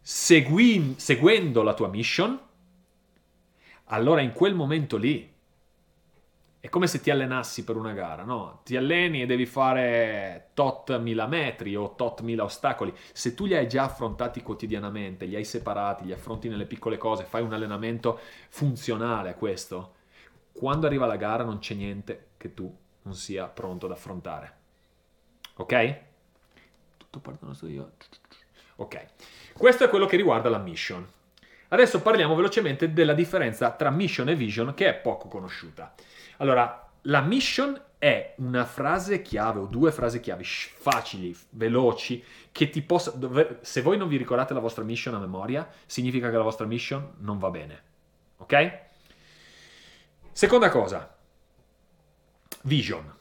segui, 0.00 0.94
seguendo 0.96 1.62
la 1.62 1.74
tua 1.74 1.88
mission, 1.88 2.48
allora 3.92 4.20
in 4.20 4.32
quel 4.32 4.54
momento 4.54 4.96
lì 4.96 5.32
è 6.60 6.68
come 6.68 6.86
se 6.86 7.00
ti 7.00 7.10
allenassi 7.10 7.64
per 7.64 7.76
una 7.76 7.92
gara, 7.92 8.22
no? 8.22 8.60
Ti 8.64 8.76
alleni 8.76 9.22
e 9.22 9.26
devi 9.26 9.46
fare 9.46 10.50
tot 10.52 10.98
mila 10.98 11.26
metri 11.26 11.74
o 11.74 11.94
tot 11.94 12.20
mila 12.20 12.44
ostacoli. 12.44 12.94
Se 13.12 13.32
tu 13.34 13.46
li 13.46 13.56
hai 13.56 13.66
già 13.66 13.84
affrontati 13.84 14.42
quotidianamente, 14.42 15.24
li 15.24 15.36
hai 15.36 15.44
separati, 15.44 16.04
li 16.04 16.12
affronti 16.12 16.50
nelle 16.50 16.66
piccole 16.66 16.98
cose, 16.98 17.24
fai 17.24 17.42
un 17.42 17.54
allenamento 17.54 18.20
funzionale 18.50 19.30
a 19.30 19.34
questo, 19.34 19.94
quando 20.52 20.86
arriva 20.86 21.06
la 21.06 21.16
gara 21.16 21.44
non 21.44 21.60
c'è 21.60 21.74
niente 21.74 22.32
che 22.36 22.52
tu 22.52 22.70
non 23.02 23.14
sia 23.14 23.46
pronto 23.46 23.86
ad 23.86 23.92
affrontare. 23.92 24.56
Ok? 25.56 26.00
Tutto 26.98 27.20
perdono 27.20 27.56
io. 27.62 27.92
Ok. 28.76 29.06
Questo 29.56 29.84
è 29.84 29.88
quello 29.88 30.04
che 30.04 30.16
riguarda 30.16 30.50
la 30.50 30.58
mission. 30.58 31.06
Adesso 31.72 32.00
parliamo 32.00 32.34
velocemente 32.34 32.92
della 32.92 33.14
differenza 33.14 33.70
tra 33.70 33.90
mission 33.90 34.28
e 34.28 34.34
vision 34.34 34.74
che 34.74 34.88
è 34.88 34.94
poco 34.94 35.28
conosciuta. 35.28 35.94
Allora, 36.38 36.88
la 37.02 37.20
mission 37.20 37.80
è 37.96 38.34
una 38.38 38.64
frase 38.64 39.22
chiave 39.22 39.60
o 39.60 39.66
due 39.66 39.92
frasi 39.92 40.20
chiave 40.20 40.42
facili, 40.44 41.36
veloci, 41.50 42.24
che 42.50 42.70
ti 42.70 42.82
possa... 42.82 43.12
se 43.60 43.82
voi 43.82 43.96
non 43.96 44.08
vi 44.08 44.16
ricordate 44.16 44.52
la 44.52 44.60
vostra 44.60 44.82
mission 44.82 45.14
a 45.14 45.18
memoria, 45.18 45.68
significa 45.86 46.28
che 46.28 46.36
la 46.36 46.42
vostra 46.42 46.66
mission 46.66 47.12
non 47.18 47.38
va 47.38 47.50
bene. 47.50 47.82
Ok? 48.38 48.78
Seconda 50.32 50.70
cosa. 50.70 51.16
Vision. 52.62 53.14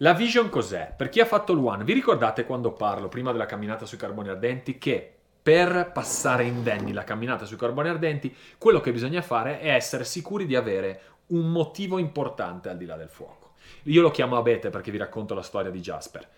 La 0.00 0.12
vision 0.12 0.50
cos'è? 0.50 0.92
Per 0.94 1.08
chi 1.08 1.20
ha 1.20 1.24
fatto 1.24 1.52
il 1.52 1.58
One, 1.58 1.84
vi 1.84 1.94
ricordate 1.94 2.44
quando 2.44 2.72
parlo 2.72 3.08
prima 3.08 3.32
della 3.32 3.46
camminata 3.46 3.86
sui 3.86 3.96
carboni 3.96 4.28
ardenti 4.28 4.76
che 4.76 5.15
per 5.46 5.92
passare 5.92 6.42
indenni 6.42 6.92
la 6.92 7.04
camminata 7.04 7.44
sui 7.44 7.56
carboni 7.56 7.88
ardenti, 7.88 8.34
quello 8.58 8.80
che 8.80 8.90
bisogna 8.90 9.22
fare 9.22 9.60
è 9.60 9.72
essere 9.72 10.02
sicuri 10.02 10.44
di 10.44 10.56
avere 10.56 11.02
un 11.26 11.52
motivo 11.52 11.98
importante 11.98 12.68
al 12.68 12.76
di 12.76 12.84
là 12.84 12.96
del 12.96 13.08
fuoco. 13.08 13.52
Io 13.84 14.02
lo 14.02 14.10
chiamo 14.10 14.36
abete 14.36 14.70
perché 14.70 14.90
vi 14.90 14.98
racconto 14.98 15.34
la 15.34 15.42
storia 15.42 15.70
di 15.70 15.78
Jasper. 15.78 16.28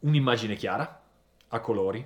Un'immagine 0.00 0.56
chiara, 0.56 1.02
a 1.46 1.60
colori, 1.60 2.04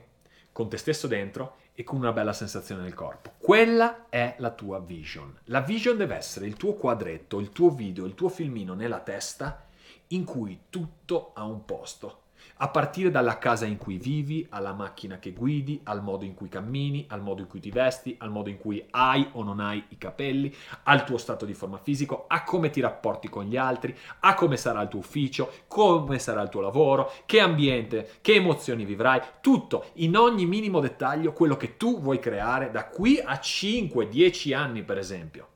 con 0.52 0.68
te 0.68 0.76
stesso 0.76 1.06
dentro 1.06 1.56
e 1.72 1.84
con 1.84 1.96
una 1.96 2.12
bella 2.12 2.34
sensazione 2.34 2.82
nel 2.82 2.92
corpo. 2.92 3.32
Quella 3.38 4.10
è 4.10 4.34
la 4.40 4.50
tua 4.50 4.78
vision. 4.78 5.34
La 5.44 5.62
vision 5.62 5.96
deve 5.96 6.16
essere 6.16 6.44
il 6.44 6.56
tuo 6.58 6.74
quadretto, 6.74 7.40
il 7.40 7.48
tuo 7.48 7.70
video, 7.70 8.04
il 8.04 8.14
tuo 8.14 8.28
filmino 8.28 8.74
nella 8.74 9.00
testa 9.00 9.68
in 10.08 10.24
cui 10.24 10.64
tutto 10.68 11.30
ha 11.32 11.44
un 11.44 11.64
posto. 11.64 12.24
A 12.56 12.68
partire 12.68 13.10
dalla 13.10 13.38
casa 13.38 13.66
in 13.66 13.76
cui 13.76 13.98
vivi, 13.98 14.46
alla 14.50 14.72
macchina 14.72 15.18
che 15.18 15.32
guidi, 15.32 15.80
al 15.84 16.02
modo 16.02 16.24
in 16.24 16.34
cui 16.34 16.48
cammini, 16.48 17.06
al 17.08 17.22
modo 17.22 17.40
in 17.40 17.46
cui 17.46 17.60
ti 17.60 17.70
vesti, 17.70 18.16
al 18.18 18.30
modo 18.30 18.48
in 18.48 18.58
cui 18.58 18.84
hai 18.90 19.28
o 19.32 19.42
non 19.42 19.60
hai 19.60 19.84
i 19.88 19.98
capelli, 19.98 20.52
al 20.84 21.04
tuo 21.04 21.18
stato 21.18 21.44
di 21.44 21.54
forma 21.54 21.78
fisico, 21.78 22.24
a 22.26 22.42
come 22.42 22.70
ti 22.70 22.80
rapporti 22.80 23.28
con 23.28 23.44
gli 23.44 23.56
altri, 23.56 23.96
a 24.20 24.34
come 24.34 24.56
sarà 24.56 24.82
il 24.82 24.88
tuo 24.88 25.00
ufficio, 25.00 25.52
come 25.68 26.18
sarà 26.18 26.42
il 26.42 26.48
tuo 26.48 26.60
lavoro, 26.60 27.12
che 27.26 27.40
ambiente, 27.40 28.10
che 28.20 28.34
emozioni 28.34 28.84
vivrai, 28.84 29.20
tutto 29.40 29.86
in 29.94 30.16
ogni 30.16 30.46
minimo 30.46 30.80
dettaglio 30.80 31.32
quello 31.32 31.56
che 31.56 31.76
tu 31.76 32.00
vuoi 32.00 32.18
creare 32.18 32.70
da 32.70 32.86
qui 32.86 33.18
a 33.18 33.34
5-10 33.34 34.54
anni 34.54 34.82
per 34.82 34.98
esempio. 34.98 35.48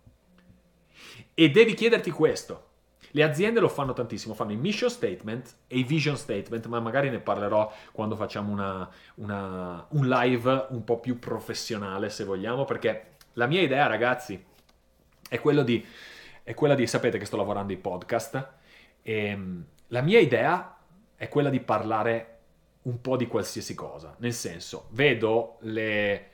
E 1.34 1.50
devi 1.50 1.74
chiederti 1.74 2.10
questo. 2.10 2.71
Le 3.14 3.22
aziende 3.22 3.60
lo 3.60 3.68
fanno 3.68 3.92
tantissimo, 3.92 4.32
fanno 4.32 4.52
i 4.52 4.56
mission 4.56 4.88
statement 4.88 5.54
e 5.66 5.78
i 5.78 5.82
vision 5.82 6.16
statement, 6.16 6.66
ma 6.66 6.80
magari 6.80 7.10
ne 7.10 7.18
parlerò 7.18 7.70
quando 7.92 8.16
facciamo 8.16 8.50
una, 8.50 8.88
una, 9.16 9.86
un 9.90 10.08
live 10.08 10.66
un 10.70 10.82
po' 10.82 10.98
più 10.98 11.18
professionale, 11.18 12.08
se 12.08 12.24
vogliamo, 12.24 12.64
perché 12.64 13.16
la 13.34 13.46
mia 13.46 13.60
idea, 13.60 13.86
ragazzi, 13.86 14.42
è, 15.28 15.40
quello 15.40 15.62
di, 15.62 15.84
è 16.42 16.54
quella 16.54 16.74
di, 16.74 16.86
sapete 16.86 17.18
che 17.18 17.26
sto 17.26 17.36
lavorando 17.36 17.72
ai 17.72 17.78
podcast, 17.78 18.48
e 19.02 19.36
mm, 19.36 19.60
la 19.88 20.00
mia 20.00 20.18
idea 20.18 20.78
è 21.14 21.28
quella 21.28 21.50
di 21.50 21.60
parlare 21.60 22.28
un 22.82 23.00
po' 23.02 23.18
di 23.18 23.26
qualsiasi 23.26 23.74
cosa, 23.74 24.16
nel 24.20 24.32
senso, 24.32 24.88
vedo 24.92 25.58
le... 25.60 26.30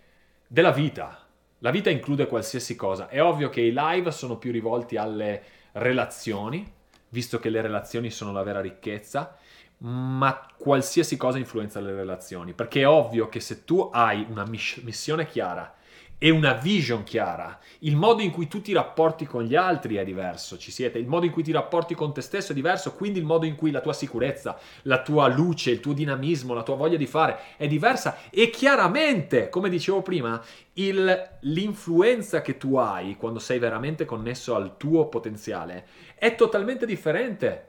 della 0.46 0.70
vita, 0.70 1.26
la 1.58 1.72
vita 1.72 1.90
include 1.90 2.28
qualsiasi 2.28 2.76
cosa, 2.76 3.08
è 3.08 3.20
ovvio 3.20 3.50
che 3.50 3.62
i 3.62 3.72
live 3.74 4.12
sono 4.12 4.38
più 4.38 4.52
rivolti 4.52 4.96
alle 4.96 5.42
relazioni, 5.72 6.70
visto 7.10 7.38
che 7.38 7.50
le 7.50 7.60
relazioni 7.60 8.10
sono 8.10 8.32
la 8.32 8.42
vera 8.42 8.60
ricchezza, 8.60 9.36
ma 9.78 10.46
qualsiasi 10.56 11.16
cosa 11.16 11.38
influenza 11.38 11.80
le 11.80 11.94
relazioni, 11.94 12.52
perché 12.52 12.80
è 12.80 12.88
ovvio 12.88 13.28
che 13.28 13.40
se 13.40 13.64
tu 13.64 13.88
hai 13.92 14.26
una 14.28 14.44
miss- 14.44 14.82
missione 14.82 15.26
chiara 15.26 15.72
e 16.18 16.30
una 16.30 16.54
vision 16.54 17.04
chiara, 17.04 17.58
il 17.80 17.94
modo 17.94 18.22
in 18.22 18.32
cui 18.32 18.48
tu 18.48 18.60
ti 18.60 18.72
rapporti 18.72 19.24
con 19.24 19.44
gli 19.44 19.54
altri 19.54 19.94
è 19.94 20.04
diverso, 20.04 20.58
ci 20.58 20.72
siete, 20.72 20.98
il 20.98 21.06
modo 21.06 21.26
in 21.26 21.30
cui 21.30 21.44
ti 21.44 21.52
rapporti 21.52 21.94
con 21.94 22.12
te 22.12 22.22
stesso 22.22 22.50
è 22.50 22.54
diverso, 22.56 22.94
quindi 22.94 23.20
il 23.20 23.24
modo 23.24 23.46
in 23.46 23.54
cui 23.54 23.70
la 23.70 23.80
tua 23.80 23.92
sicurezza, 23.92 24.58
la 24.82 25.00
tua 25.00 25.28
luce, 25.28 25.70
il 25.70 25.78
tuo 25.78 25.92
dinamismo, 25.92 26.54
la 26.54 26.64
tua 26.64 26.74
voglia 26.74 26.96
di 26.96 27.06
fare 27.06 27.38
è 27.56 27.68
diversa 27.68 28.18
e 28.30 28.50
chiaramente, 28.50 29.48
come 29.48 29.68
dicevo 29.68 30.02
prima, 30.02 30.42
il- 30.74 31.28
l'influenza 31.40 32.42
che 32.42 32.56
tu 32.56 32.76
hai 32.76 33.16
quando 33.16 33.38
sei 33.38 33.60
veramente 33.60 34.04
connesso 34.04 34.56
al 34.56 34.76
tuo 34.76 35.06
potenziale 35.06 35.86
è 36.16 36.34
totalmente 36.34 36.84
differente 36.84 37.66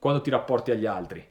quando 0.00 0.20
ti 0.20 0.30
rapporti 0.30 0.72
agli 0.72 0.86
altri. 0.86 1.24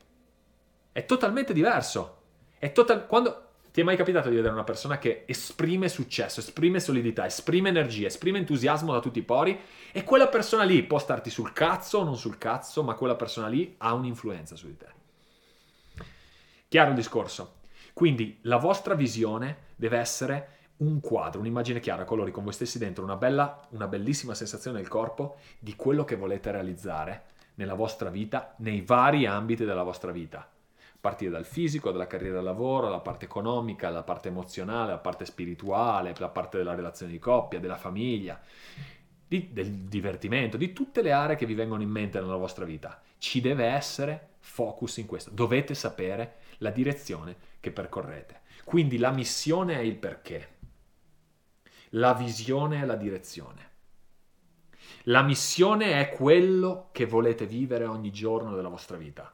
È 0.93 1.05
totalmente 1.05 1.51
diverso. 1.51 2.19
È 2.57 2.71
total- 2.71 3.07
quando 3.07 3.50
ti 3.71 3.79
è 3.79 3.83
mai 3.83 3.95
capitato 3.95 4.27
di 4.27 4.35
vedere 4.35 4.53
una 4.53 4.65
persona 4.65 4.97
che 4.97 5.23
esprime 5.25 5.87
successo, 5.87 6.41
esprime 6.41 6.81
solidità, 6.81 7.25
esprime 7.25 7.69
energia, 7.69 8.07
esprime 8.07 8.39
entusiasmo 8.39 8.91
da 8.91 8.99
tutti 8.99 9.19
i 9.19 9.23
pori 9.23 9.57
e 9.93 10.03
quella 10.03 10.27
persona 10.27 10.63
lì 10.63 10.83
può 10.83 10.99
starti 10.99 11.29
sul 11.29 11.53
cazzo 11.53 11.99
o 11.99 12.03
non 12.03 12.17
sul 12.17 12.37
cazzo, 12.37 12.83
ma 12.83 12.95
quella 12.95 13.15
persona 13.15 13.47
lì 13.47 13.75
ha 13.77 13.93
un'influenza 13.93 14.57
su 14.57 14.67
di 14.67 14.77
te. 14.77 14.87
Chiaro 16.67 16.89
il 16.89 16.95
discorso? 16.95 17.59
Quindi 17.93 18.39
la 18.43 18.57
vostra 18.57 18.93
visione 18.93 19.69
deve 19.75 19.97
essere 19.97 20.49
un 20.77 20.99
quadro, 20.99 21.39
un'immagine 21.39 21.79
chiara, 21.79 22.03
colori 22.03 22.31
con 22.31 22.43
voi 22.43 22.53
stessi 22.53 22.77
dentro, 22.77 23.03
una, 23.03 23.15
bella, 23.15 23.67
una 23.69 23.87
bellissima 23.87 24.33
sensazione 24.33 24.77
nel 24.77 24.87
corpo 24.87 25.37
di 25.59 25.75
quello 25.75 26.03
che 26.03 26.15
volete 26.15 26.51
realizzare 26.51 27.23
nella 27.55 27.73
vostra 27.73 28.09
vita, 28.09 28.55
nei 28.57 28.81
vari 28.81 29.25
ambiti 29.25 29.63
della 29.63 29.83
vostra 29.83 30.11
vita. 30.11 30.49
Partire 31.01 31.31
dal 31.31 31.45
fisico, 31.45 31.91
dalla 31.91 32.05
carriera 32.05 32.35
del 32.35 32.43
lavoro, 32.43 32.87
la 32.87 32.99
parte 32.99 33.25
economica, 33.25 33.89
la 33.89 34.03
parte 34.03 34.27
emozionale, 34.27 34.91
la 34.91 34.99
parte 34.99 35.25
spirituale, 35.25 36.13
la 36.17 36.29
parte 36.29 36.57
della 36.57 36.75
relazione 36.75 37.11
di 37.11 37.17
coppia, 37.17 37.59
della 37.59 37.75
famiglia, 37.75 38.39
di- 39.27 39.49
del 39.51 39.71
divertimento, 39.71 40.57
di 40.57 40.73
tutte 40.73 41.01
le 41.01 41.11
aree 41.11 41.35
che 41.35 41.47
vi 41.47 41.55
vengono 41.55 41.81
in 41.81 41.89
mente 41.89 42.19
nella 42.19 42.35
vostra 42.35 42.65
vita. 42.65 43.01
Ci 43.17 43.41
deve 43.41 43.65
essere 43.65 44.29
focus 44.39 44.97
in 44.97 45.07
questo. 45.07 45.31
Dovete 45.31 45.73
sapere 45.73 46.35
la 46.57 46.69
direzione 46.69 47.35
che 47.59 47.71
percorrete. 47.71 48.41
Quindi 48.63 48.99
la 48.99 49.11
missione 49.11 49.75
è 49.75 49.79
il 49.79 49.95
perché. 49.95 50.49
La 51.95 52.13
visione 52.13 52.81
è 52.81 52.85
la 52.85 52.95
direzione. 52.95 53.69
La 55.05 55.23
missione 55.23 55.99
è 55.99 56.09
quello 56.09 56.89
che 56.91 57.05
volete 57.05 57.47
vivere 57.47 57.85
ogni 57.85 58.11
giorno 58.11 58.55
della 58.55 58.69
vostra 58.69 58.97
vita. 58.97 59.33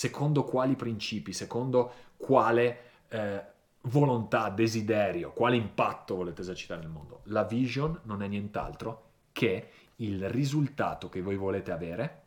Secondo 0.00 0.44
quali 0.44 0.76
principi, 0.76 1.34
secondo 1.34 1.92
quale 2.16 2.78
eh, 3.08 3.44
volontà, 3.82 4.48
desiderio, 4.48 5.34
quale 5.34 5.56
impatto 5.56 6.14
volete 6.14 6.40
esercitare 6.40 6.80
nel 6.80 6.88
mondo. 6.88 7.20
La 7.24 7.44
vision 7.44 8.00
non 8.04 8.22
è 8.22 8.26
nient'altro 8.26 9.10
che 9.30 9.70
il 9.96 10.26
risultato 10.30 11.10
che 11.10 11.20
voi 11.20 11.36
volete 11.36 11.70
avere 11.70 12.22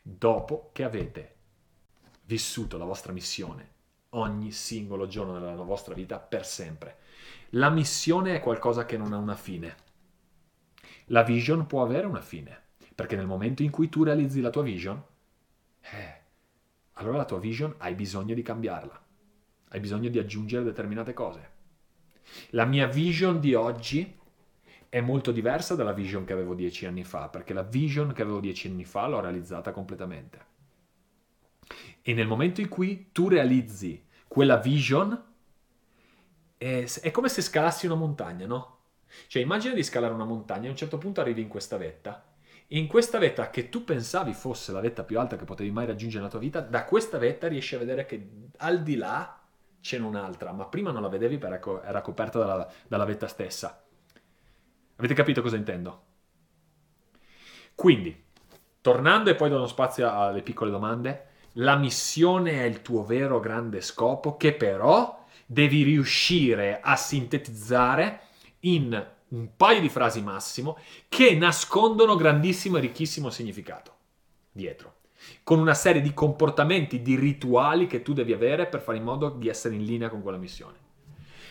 dopo 0.00 0.70
che 0.72 0.82
avete 0.82 1.34
vissuto 2.24 2.78
la 2.78 2.86
vostra 2.86 3.12
missione 3.12 3.68
ogni 4.14 4.50
singolo 4.50 5.06
giorno 5.06 5.34
della 5.38 5.54
vostra 5.56 5.92
vita 5.92 6.18
per 6.20 6.46
sempre. 6.46 7.00
La 7.50 7.68
missione 7.68 8.36
è 8.36 8.40
qualcosa 8.40 8.86
che 8.86 8.96
non 8.96 9.12
ha 9.12 9.18
una 9.18 9.36
fine. 9.36 9.76
La 11.08 11.22
vision 11.22 11.66
può 11.66 11.82
avere 11.82 12.06
una 12.06 12.22
fine, 12.22 12.58
perché 12.94 13.14
nel 13.14 13.26
momento 13.26 13.62
in 13.62 13.68
cui 13.68 13.90
tu 13.90 14.04
realizzi 14.04 14.40
la 14.40 14.48
tua 14.48 14.62
vision, 14.62 15.02
eh, 15.82 16.20
allora 16.94 17.18
la 17.18 17.24
tua 17.24 17.38
vision 17.38 17.74
hai 17.78 17.94
bisogno 17.94 18.34
di 18.34 18.42
cambiarla, 18.42 19.02
hai 19.68 19.80
bisogno 19.80 20.08
di 20.08 20.18
aggiungere 20.18 20.64
determinate 20.64 21.12
cose. 21.12 21.50
La 22.50 22.64
mia 22.64 22.86
vision 22.86 23.40
di 23.40 23.54
oggi 23.54 24.18
è 24.88 25.00
molto 25.00 25.32
diversa 25.32 25.74
dalla 25.74 25.92
vision 25.92 26.24
che 26.24 26.32
avevo 26.32 26.54
dieci 26.54 26.84
anni 26.84 27.04
fa, 27.04 27.28
perché 27.28 27.54
la 27.54 27.62
vision 27.62 28.12
che 28.12 28.22
avevo 28.22 28.40
dieci 28.40 28.68
anni 28.68 28.84
fa 28.84 29.06
l'ho 29.06 29.20
realizzata 29.20 29.72
completamente. 29.72 30.50
E 32.02 32.12
nel 32.12 32.26
momento 32.26 32.60
in 32.60 32.68
cui 32.68 33.08
tu 33.12 33.28
realizzi 33.28 34.04
quella 34.28 34.58
vision, 34.58 35.30
è, 36.58 36.84
è 37.00 37.10
come 37.10 37.28
se 37.28 37.42
scalassi 37.42 37.86
una 37.86 37.94
montagna, 37.94 38.46
no? 38.46 38.78
Cioè 39.26 39.42
immagina 39.42 39.74
di 39.74 39.82
scalare 39.82 40.14
una 40.14 40.24
montagna 40.24 40.64
e 40.64 40.68
a 40.68 40.70
un 40.70 40.76
certo 40.76 40.98
punto 40.98 41.20
arrivi 41.20 41.40
in 41.42 41.48
questa 41.48 41.76
vetta. 41.76 42.31
In 42.72 42.86
questa 42.86 43.18
vetta 43.18 43.50
che 43.50 43.68
tu 43.68 43.84
pensavi 43.84 44.32
fosse 44.32 44.72
la 44.72 44.80
vetta 44.80 45.04
più 45.04 45.18
alta 45.18 45.36
che 45.36 45.44
potevi 45.44 45.70
mai 45.70 45.84
raggiungere 45.84 46.20
nella 46.20 46.30
tua 46.30 46.40
vita, 46.40 46.60
da 46.60 46.84
questa 46.84 47.18
vetta 47.18 47.46
riesci 47.46 47.74
a 47.74 47.78
vedere 47.78 48.06
che 48.06 48.28
al 48.58 48.82
di 48.82 48.96
là 48.96 49.40
c'è 49.80 49.98
un'altra, 49.98 50.52
ma 50.52 50.64
prima 50.64 50.90
non 50.90 51.02
la 51.02 51.08
vedevi 51.08 51.36
perché 51.36 51.80
era 51.84 52.00
coperta 52.00 52.38
dalla, 52.38 52.72
dalla 52.88 53.04
vetta 53.04 53.26
stessa. 53.26 53.84
Avete 54.96 55.12
capito 55.12 55.42
cosa 55.42 55.56
intendo? 55.56 56.02
Quindi, 57.74 58.24
tornando 58.80 59.28
e 59.28 59.34
poi 59.34 59.50
do 59.50 59.56
uno 59.56 59.66
spazio 59.66 60.10
alle 60.10 60.40
piccole 60.40 60.70
domande, 60.70 61.26
la 61.56 61.76
missione 61.76 62.52
è 62.52 62.62
il 62.62 62.80
tuo 62.80 63.04
vero 63.04 63.38
grande 63.38 63.82
scopo 63.82 64.38
che 64.38 64.54
però 64.54 65.26
devi 65.44 65.82
riuscire 65.82 66.80
a 66.80 66.96
sintetizzare 66.96 68.20
in 68.60 69.10
un 69.32 69.56
paio 69.56 69.80
di 69.80 69.88
frasi 69.88 70.22
massimo 70.22 70.78
che 71.08 71.34
nascondono 71.34 72.16
grandissimo 72.16 72.76
e 72.76 72.80
ricchissimo 72.80 73.30
significato 73.30 73.92
dietro, 74.52 74.96
con 75.42 75.58
una 75.58 75.74
serie 75.74 76.02
di 76.02 76.12
comportamenti, 76.12 77.00
di 77.00 77.16
rituali 77.16 77.86
che 77.86 78.02
tu 78.02 78.12
devi 78.12 78.32
avere 78.32 78.66
per 78.66 78.82
fare 78.82 78.98
in 78.98 79.04
modo 79.04 79.30
di 79.30 79.48
essere 79.48 79.74
in 79.74 79.84
linea 79.84 80.10
con 80.10 80.22
quella 80.22 80.38
missione. 80.38 80.80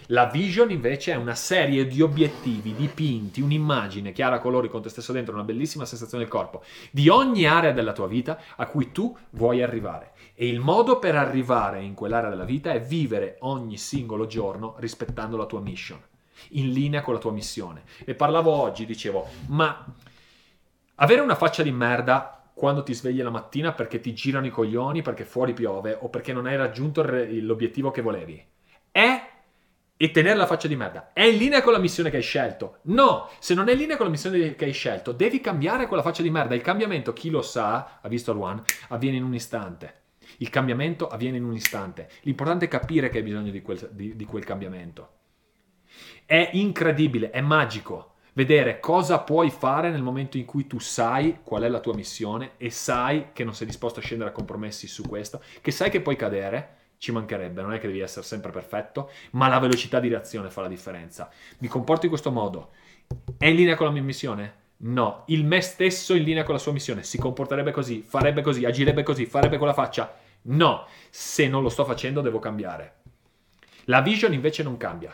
La 0.07 0.25
vision 0.25 0.71
invece 0.71 1.13
è 1.13 1.15
una 1.15 1.35
serie 1.35 1.87
di 1.87 2.01
obiettivi 2.01 2.75
dipinti, 2.75 3.39
un'immagine 3.39 4.11
chiara 4.11 4.37
a 4.37 4.39
colori 4.39 4.67
con 4.67 4.81
te 4.81 4.89
stesso 4.89 5.13
dentro, 5.13 5.33
una 5.33 5.43
bellissima 5.43 5.85
sensazione 5.85 6.23
del 6.23 6.31
corpo, 6.31 6.63
di 6.91 7.07
ogni 7.07 7.45
area 7.45 7.71
della 7.71 7.93
tua 7.93 8.07
vita 8.07 8.39
a 8.55 8.65
cui 8.65 8.91
tu 8.91 9.15
vuoi 9.31 9.63
arrivare. 9.63 10.11
E 10.33 10.47
il 10.47 10.59
modo 10.59 10.99
per 10.99 11.15
arrivare 11.15 11.81
in 11.81 11.93
quell'area 11.93 12.29
della 12.29 12.43
vita 12.43 12.71
è 12.71 12.81
vivere 12.81 13.37
ogni 13.41 13.77
singolo 13.77 14.25
giorno 14.25 14.75
rispettando 14.79 15.37
la 15.37 15.45
tua 15.45 15.61
mission, 15.61 16.01
in 16.49 16.71
linea 16.71 17.01
con 17.01 17.13
la 17.13 17.19
tua 17.19 17.31
missione. 17.31 17.83
E 18.05 18.15
parlavo 18.15 18.51
oggi, 18.51 18.85
dicevo, 18.85 19.27
ma 19.47 19.85
avere 20.95 21.21
una 21.21 21.35
faccia 21.35 21.63
di 21.63 21.71
merda 21.71 22.49
quando 22.53 22.83
ti 22.83 22.93
svegli 22.93 23.21
la 23.21 23.29
mattina 23.29 23.71
perché 23.71 23.99
ti 23.99 24.13
girano 24.13 24.45
i 24.45 24.51
coglioni, 24.51 25.01
perché 25.01 25.25
fuori 25.25 25.53
piove 25.53 25.97
o 25.99 26.09
perché 26.09 26.33
non 26.33 26.45
hai 26.45 26.57
raggiunto 26.57 27.03
l'obiettivo 27.03 27.91
che 27.91 28.01
volevi, 28.01 28.43
è 28.91 29.29
e 30.01 30.09
tenere 30.09 30.35
la 30.35 30.47
faccia 30.47 30.67
di 30.67 30.75
merda. 30.75 31.11
È 31.13 31.21
in 31.21 31.37
linea 31.37 31.61
con 31.61 31.73
la 31.73 31.79
missione 31.79 32.09
che 32.09 32.17
hai 32.17 32.23
scelto? 32.23 32.79
No, 32.83 33.29
se 33.37 33.53
non 33.53 33.69
è 33.69 33.73
in 33.73 33.77
linea 33.77 33.97
con 33.97 34.07
la 34.07 34.11
missione 34.11 34.55
che 34.55 34.65
hai 34.65 34.73
scelto, 34.73 35.11
devi 35.11 35.39
cambiare 35.41 35.85
quella 35.85 36.01
faccia 36.01 36.23
di 36.23 36.31
merda. 36.31 36.55
Il 36.55 36.61
cambiamento, 36.61 37.13
chi 37.13 37.29
lo 37.29 37.43
sa, 37.43 37.99
ha 38.01 38.07
visto 38.07 38.35
One, 38.35 38.63
avviene 38.87 39.17
in 39.17 39.23
un 39.23 39.35
istante. 39.35 40.01
Il 40.37 40.49
cambiamento 40.49 41.07
avviene 41.07 41.37
in 41.37 41.43
un 41.43 41.53
istante. 41.53 42.09
L'importante 42.21 42.65
è 42.65 42.67
capire 42.67 43.09
che 43.09 43.19
hai 43.19 43.23
bisogno 43.23 43.51
di 43.51 43.61
quel, 43.61 43.89
di, 43.91 44.15
di 44.15 44.25
quel 44.25 44.43
cambiamento. 44.43 45.09
È 46.31 46.51
incredibile, 46.53 47.29
è 47.29 47.41
magico 47.41 48.13
vedere 48.35 48.79
cosa 48.79 49.19
puoi 49.19 49.49
fare 49.49 49.89
nel 49.89 50.01
momento 50.01 50.37
in 50.37 50.45
cui 50.45 50.65
tu 50.65 50.79
sai 50.79 51.39
qual 51.43 51.63
è 51.63 51.67
la 51.67 51.81
tua 51.81 51.93
missione 51.93 52.51
e 52.55 52.69
sai 52.69 53.31
che 53.33 53.43
non 53.43 53.53
sei 53.53 53.67
disposto 53.67 53.99
a 53.99 54.01
scendere 54.01 54.29
a 54.29 54.31
compromessi 54.33 54.87
su 54.87 55.03
questo, 55.03 55.43
che 55.59 55.71
sai 55.71 55.89
che 55.89 55.99
puoi 55.99 56.15
cadere 56.15 56.93
ci 56.99 57.11
mancherebbe, 57.11 57.61
non 57.61 57.73
è 57.73 57.79
che 57.79 57.87
devi 57.87 57.99
essere 57.99 58.25
sempre 58.25 58.49
perfetto, 58.49 59.09
ma 59.31 59.49
la 59.49 59.59
velocità 59.59 59.99
di 59.99 60.07
reazione 60.07 60.49
fa 60.49 60.61
la 60.61 60.69
differenza. 60.69 61.29
Mi 61.57 61.67
comporto 61.67 62.05
in 62.05 62.11
questo 62.11 62.31
modo, 62.31 62.69
è 63.37 63.47
in 63.47 63.55
linea 63.57 63.75
con 63.75 63.87
la 63.87 63.91
mia 63.91 64.01
missione? 64.01 64.53
No, 64.77 65.25
il 65.27 65.43
me 65.43 65.59
stesso 65.59 66.13
in 66.13 66.23
linea 66.23 66.43
con 66.43 66.53
la 66.53 66.61
sua 66.61 66.71
missione 66.71 67.03
si 67.03 67.17
comporterebbe 67.17 67.71
così, 67.71 68.05
farebbe 68.07 68.41
così, 68.41 68.63
agirebbe 68.63 69.03
così, 69.03 69.25
farebbe 69.25 69.57
quella 69.57 69.73
faccia? 69.73 70.17
No, 70.43 70.87
se 71.09 71.49
non 71.49 71.61
lo 71.61 71.67
sto 71.67 71.83
facendo 71.83 72.21
devo 72.21 72.39
cambiare. 72.39 72.99
La 73.87 73.99
vision 73.99 74.31
invece 74.31 74.63
non 74.63 74.77
cambia. 74.77 75.13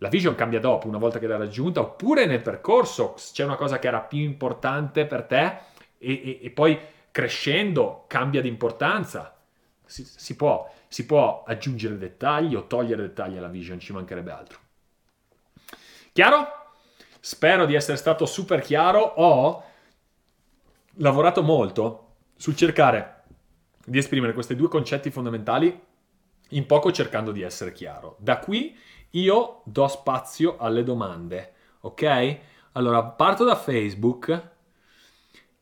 La 0.00 0.08
vision 0.08 0.34
cambia 0.34 0.60
dopo, 0.60 0.88
una 0.88 0.98
volta 0.98 1.18
che 1.18 1.26
l'hai 1.26 1.38
raggiunta, 1.38 1.80
oppure 1.80 2.26
nel 2.26 2.42
percorso 2.42 3.14
c'è 3.32 3.44
una 3.44 3.56
cosa 3.56 3.78
che 3.78 3.86
era 3.86 4.00
più 4.00 4.20
importante 4.20 5.06
per 5.06 5.22
te 5.24 5.58
e, 5.98 6.12
e, 6.12 6.38
e 6.42 6.50
poi 6.50 6.78
crescendo 7.10 8.04
cambia 8.06 8.40
di 8.40 8.48
importanza. 8.48 9.36
Si, 9.84 10.04
si 10.04 10.36
può 10.36 10.70
si 10.90 11.06
può 11.06 11.44
aggiungere 11.46 11.96
dettagli 11.96 12.56
o 12.56 12.66
togliere 12.66 13.02
dettagli 13.02 13.36
alla 13.36 13.46
vision, 13.46 13.78
ci 13.78 13.92
mancherebbe 13.92 14.32
altro. 14.32 14.58
Chiaro? 16.12 16.48
Spero 17.20 17.64
di 17.64 17.74
essere 17.74 17.96
stato 17.96 18.26
super 18.26 18.60
chiaro. 18.60 18.98
Ho 18.98 19.62
lavorato 20.94 21.44
molto 21.44 22.16
sul 22.34 22.56
cercare 22.56 23.22
di 23.84 23.98
esprimere 23.98 24.32
questi 24.32 24.56
due 24.56 24.66
concetti 24.66 25.12
fondamentali 25.12 25.80
in 26.48 26.66
poco 26.66 26.90
cercando 26.90 27.30
di 27.30 27.42
essere 27.42 27.70
chiaro. 27.70 28.16
Da 28.18 28.40
qui 28.40 28.76
io 29.10 29.62
do 29.64 29.88
spazio 29.88 30.56
alle 30.58 30.82
domande, 30.82 31.54
ok? 31.80 32.38
Allora, 32.72 33.02
parto 33.04 33.44
da 33.44 33.56
Facebook 33.56 34.48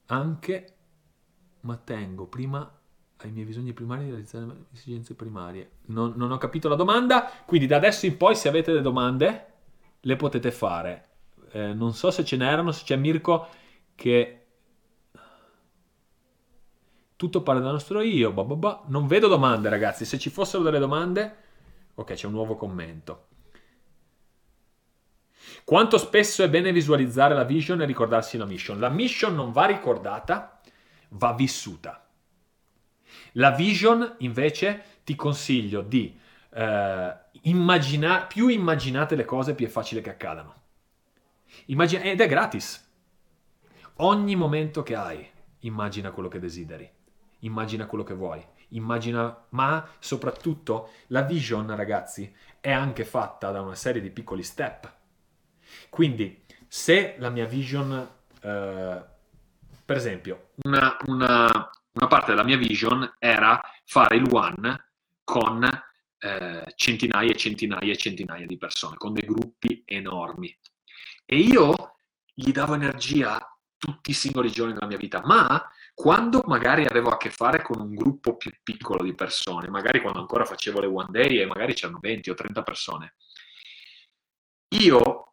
anche 0.06 0.72
ma 1.60 1.76
tengo 1.76 2.26
prima 2.26 2.70
ai 3.18 3.30
miei 3.32 3.44
bisogni 3.44 3.72
primari 3.72 4.04
di 4.04 4.10
realizzare 4.10 4.46
le 4.46 4.54
esigenze 4.72 5.14
primarie. 5.14 5.70
Non, 5.86 6.12
non, 6.16 6.30
ho 6.30 6.38
capito 6.38 6.68
la 6.68 6.76
domanda, 6.76 7.30
quindi 7.44 7.66
da 7.66 7.76
adesso 7.76 8.06
in 8.06 8.16
poi 8.16 8.36
se 8.36 8.48
avete 8.48 8.70
delle 8.70 8.82
domande 8.82 9.46
le 10.00 10.16
potete 10.16 10.52
fare. 10.52 11.06
Eh, 11.50 11.72
non 11.74 11.94
so 11.94 12.10
se 12.10 12.24
ce 12.24 12.36
n'erano, 12.36 12.72
se 12.72 12.84
c'è 12.84 12.96
Mirko 12.96 13.48
che... 13.94 14.34
Tutto 17.16 17.42
parla 17.42 17.60
dal 17.60 17.72
nostro 17.72 18.00
io, 18.00 18.30
bah 18.30 18.44
bah 18.44 18.54
bah. 18.54 18.82
non 18.86 19.08
vedo 19.08 19.26
domande 19.26 19.68
ragazzi, 19.68 20.04
se 20.04 20.18
ci 20.18 20.30
fossero 20.30 20.62
delle 20.62 20.78
domande... 20.78 21.46
Ok, 21.94 22.12
c'è 22.12 22.26
un 22.26 22.32
nuovo 22.32 22.54
commento. 22.54 23.27
Quanto 25.64 25.98
spesso 25.98 26.42
è 26.42 26.48
bene 26.48 26.72
visualizzare 26.72 27.34
la 27.34 27.44
vision 27.44 27.82
e 27.82 27.86
ricordarsi 27.86 28.36
la 28.36 28.46
mission? 28.46 28.78
La 28.78 28.88
mission 28.88 29.34
non 29.34 29.52
va 29.52 29.66
ricordata, 29.66 30.60
va 31.10 31.32
vissuta. 31.32 32.06
La 33.32 33.50
vision 33.50 34.16
invece 34.18 34.82
ti 35.04 35.14
consiglio 35.14 35.82
di 35.82 36.18
eh, 36.50 37.16
immaginare, 37.42 38.26
più 38.26 38.48
immaginate 38.48 39.14
le 39.14 39.24
cose 39.24 39.54
più 39.54 39.66
è 39.66 39.70
facile 39.70 40.00
che 40.00 40.10
accadano. 40.10 40.54
Immagina- 41.66 42.02
ed 42.02 42.20
è 42.20 42.26
gratis. 42.26 42.86
Ogni 43.96 44.36
momento 44.36 44.82
che 44.82 44.94
hai, 44.94 45.28
immagina 45.60 46.10
quello 46.10 46.28
che 46.28 46.38
desideri, 46.38 46.88
immagina 47.40 47.86
quello 47.86 48.04
che 48.04 48.14
vuoi, 48.14 48.44
immagina, 48.70 49.44
ma 49.50 49.86
soprattutto 49.98 50.90
la 51.08 51.22
vision, 51.22 51.74
ragazzi, 51.74 52.32
è 52.60 52.70
anche 52.70 53.04
fatta 53.04 53.50
da 53.50 53.60
una 53.60 53.74
serie 53.74 54.00
di 54.00 54.10
piccoli 54.10 54.42
step. 54.42 54.96
Quindi, 55.88 56.44
se 56.66 57.16
la 57.18 57.30
mia 57.30 57.46
vision, 57.46 58.08
eh, 58.40 59.04
per 59.84 59.96
esempio, 59.96 60.50
una, 60.64 60.96
una, 61.06 61.70
una 61.92 62.06
parte 62.06 62.30
della 62.30 62.44
mia 62.44 62.56
vision 62.56 63.16
era 63.18 63.60
fare 63.84 64.16
il 64.16 64.28
one 64.30 64.90
con 65.24 65.68
eh, 66.18 66.72
centinaia 66.74 67.30
e 67.30 67.36
centinaia 67.36 67.92
e 67.92 67.96
centinaia 67.96 68.46
di 68.46 68.58
persone, 68.58 68.96
con 68.96 69.12
dei 69.12 69.26
gruppi 69.26 69.82
enormi. 69.84 70.56
E 71.24 71.36
io 71.36 71.96
gli 72.32 72.52
davo 72.52 72.74
energia 72.74 73.38
tutti 73.76 74.10
i 74.10 74.14
singoli 74.14 74.50
giorni 74.50 74.72
della 74.72 74.86
mia 74.86 74.96
vita, 74.96 75.22
ma 75.24 75.70
quando 75.94 76.42
magari 76.46 76.84
avevo 76.84 77.10
a 77.10 77.16
che 77.16 77.30
fare 77.30 77.62
con 77.62 77.80
un 77.80 77.94
gruppo 77.94 78.36
più 78.36 78.52
piccolo 78.62 79.04
di 79.04 79.14
persone, 79.14 79.68
magari 79.68 80.00
quando 80.00 80.20
ancora 80.20 80.44
facevo 80.44 80.80
le 80.80 80.86
one 80.86 81.08
day 81.10 81.38
e 81.38 81.46
magari 81.46 81.74
c'erano 81.74 81.98
20 82.00 82.30
o 82.30 82.34
30 82.34 82.62
persone, 82.62 83.14
io 84.70 85.27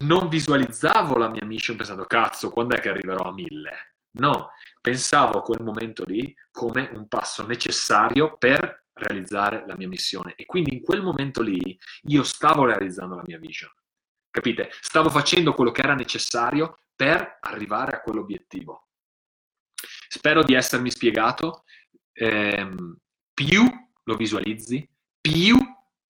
non 0.00 0.28
visualizzavo 0.28 1.16
la 1.16 1.28
mia 1.28 1.44
mission 1.44 1.76
pensando 1.76 2.04
cazzo, 2.04 2.50
quando 2.50 2.76
è 2.76 2.80
che 2.80 2.90
arriverò 2.90 3.28
a 3.28 3.32
mille? 3.32 3.94
No, 4.18 4.50
pensavo 4.80 5.38
a 5.38 5.42
quel 5.42 5.62
momento 5.62 6.04
lì 6.04 6.34
come 6.50 6.90
un 6.92 7.08
passo 7.08 7.46
necessario 7.46 8.36
per 8.36 8.86
realizzare 8.92 9.64
la 9.66 9.76
mia 9.76 9.86
missione 9.86 10.34
e 10.34 10.44
quindi 10.44 10.74
in 10.74 10.82
quel 10.82 11.02
momento 11.02 11.40
lì 11.40 11.78
io 12.02 12.22
stavo 12.22 12.64
realizzando 12.64 13.14
la 13.14 13.22
mia 13.24 13.38
vision. 13.38 13.70
Capite? 14.30 14.70
Stavo 14.80 15.08
facendo 15.08 15.54
quello 15.54 15.70
che 15.70 15.82
era 15.82 15.94
necessario 15.94 16.78
per 16.94 17.38
arrivare 17.40 17.96
a 17.96 18.00
quell'obiettivo. 18.00 18.88
Spero 20.08 20.42
di 20.42 20.54
essermi 20.54 20.90
spiegato. 20.90 21.64
Eh, 22.12 22.74
più 23.32 23.62
lo 24.02 24.16
visualizzi, 24.16 24.88
più 25.20 25.56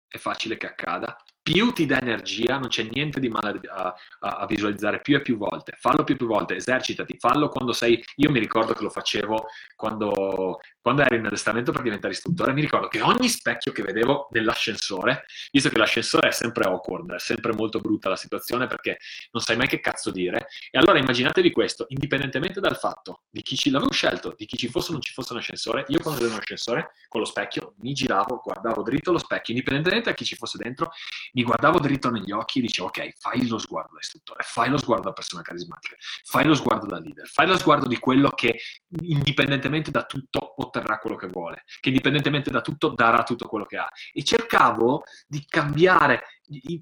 è 0.07 0.17
facile 0.17 0.57
che 0.57 0.67
accada, 0.67 1.15
più 1.43 1.73
ti 1.73 1.86
dà 1.86 1.99
energia, 1.99 2.58
non 2.58 2.69
c'è 2.69 2.88
niente 2.89 3.19
di 3.19 3.27
male 3.27 3.60
a, 3.67 3.93
a, 4.19 4.29
a, 4.38 4.45
visualizzare 4.45 5.01
più 5.01 5.17
e 5.17 5.21
più 5.21 5.36
volte. 5.38 5.75
Fallo 5.77 6.06
più 6.06 6.13
e 6.13 6.17
più 6.17 6.25
volte, 6.25 6.56
esercitati, 6.56 7.17
fallo 7.19 7.49
quando 7.49 7.73
sei. 7.73 8.01
Io 8.15 8.32
mi 8.32 8.39
ricordo 8.39 8.73
che 8.73 8.82
lo 8.82 8.89
facevo 8.89 9.47
quando, 9.75 10.60
quando 10.82 11.01
ero 11.01 11.15
in 11.15 11.25
addestramento 11.25 11.73
per 11.73 11.82
diventare 11.82 12.13
istruttore. 12.13 12.53
Mi 12.53 12.62
ricordo 12.62 12.88
che 12.88 13.01
ogni 13.01 13.27
specchio 13.27 13.73
che 13.73 13.84
vedevo 13.84 14.29
nell'ascensore, 14.32 15.25
visto 15.51 15.67
che 15.67 15.77
l'ascensore 15.77 16.29
è 16.29 16.32
sempre 16.32 16.63
awkward, 16.63 17.13
è 17.13 17.19
sempre 17.19 17.51
molto 17.53 17.79
brutta 17.79 18.08
la 18.08 18.15
situazione 18.15 18.65
perché 18.67 18.97
non 19.32 19.43
sai 19.43 19.58
mai 19.58 19.67
che 19.67 19.82
cazzo 19.82 20.12
dire. 20.12 20.47
E 20.71 20.77
allora 20.79 20.97
immaginatevi 20.97 21.51
questo, 21.51 21.88
indipendentemente 21.89 22.62
dal 22.62 22.77
fatto 22.77 23.23
di 23.29 23.41
chi 23.41 23.58
ci 23.58 23.69
l'avevo 23.69 23.91
scelto, 23.91 24.34
di 24.38 24.45
chi 24.45 24.56
ci 24.56 24.69
fosse 24.69 24.91
o 24.91 24.93
non 24.93 25.01
ci 25.01 25.12
fosse 25.12 25.34
un 25.34 25.39
ascensore, 25.39 25.84
io 25.89 25.99
quando 25.99 26.21
vedevo 26.21 26.36
un 26.36 26.41
ascensore 26.41 26.91
con 27.10 27.19
lo 27.19 27.27
specchio 27.27 27.73
mi 27.79 27.91
giravo, 27.91 28.39
guardavo 28.41 28.82
dritto 28.82 29.10
allo 29.10 29.19
specchio, 29.19 29.53
indipendentemente 29.53 30.10
da 30.10 30.15
chi 30.15 30.23
ci 30.23 30.36
fosse 30.36 30.58
dentro 30.58 30.91
mi 31.34 31.43
guardavo 31.43 31.80
dritto 31.80 32.10
negli 32.10 32.32
occhi 32.32 32.60
e 32.60 32.62
dicevo 32.62 32.88
ok, 32.88 33.13
fai 33.17 33.48
lo 33.48 33.58
sguardo 33.58 33.93
da 33.93 34.00
istruttore, 34.00 34.43
fai 34.43 34.69
lo 34.69 34.78
sguardo 34.78 35.08
da 35.08 35.13
persona 35.13 35.41
carismatica, 35.41 35.96
fai 36.24 36.46
lo 36.46 36.54
sguardo 36.54 36.86
da 36.86 37.00
leader, 37.00 37.28
fai 37.28 37.48
lo 37.48 37.58
sguardo 37.58 37.88
di 37.88 37.98
quello 37.98 38.30
che 38.30 38.60
indipendentemente 39.02 39.89
da 39.89 40.04
tutto 40.06 40.62
otterrà 40.62 41.00
quello 41.00 41.15
che 41.15 41.28
vuole, 41.28 41.63
che 41.80 41.89
indipendentemente 41.89 42.52
da 42.52 42.62
tutto 42.62 42.89
darà 42.89 43.24
tutto 43.24 43.48
quello 43.48 43.65
che 43.65 43.78
ha. 43.78 43.89
E 44.12 44.24
cercavo 44.24 45.04
di 45.28 45.43
cambiare, 45.46 46.24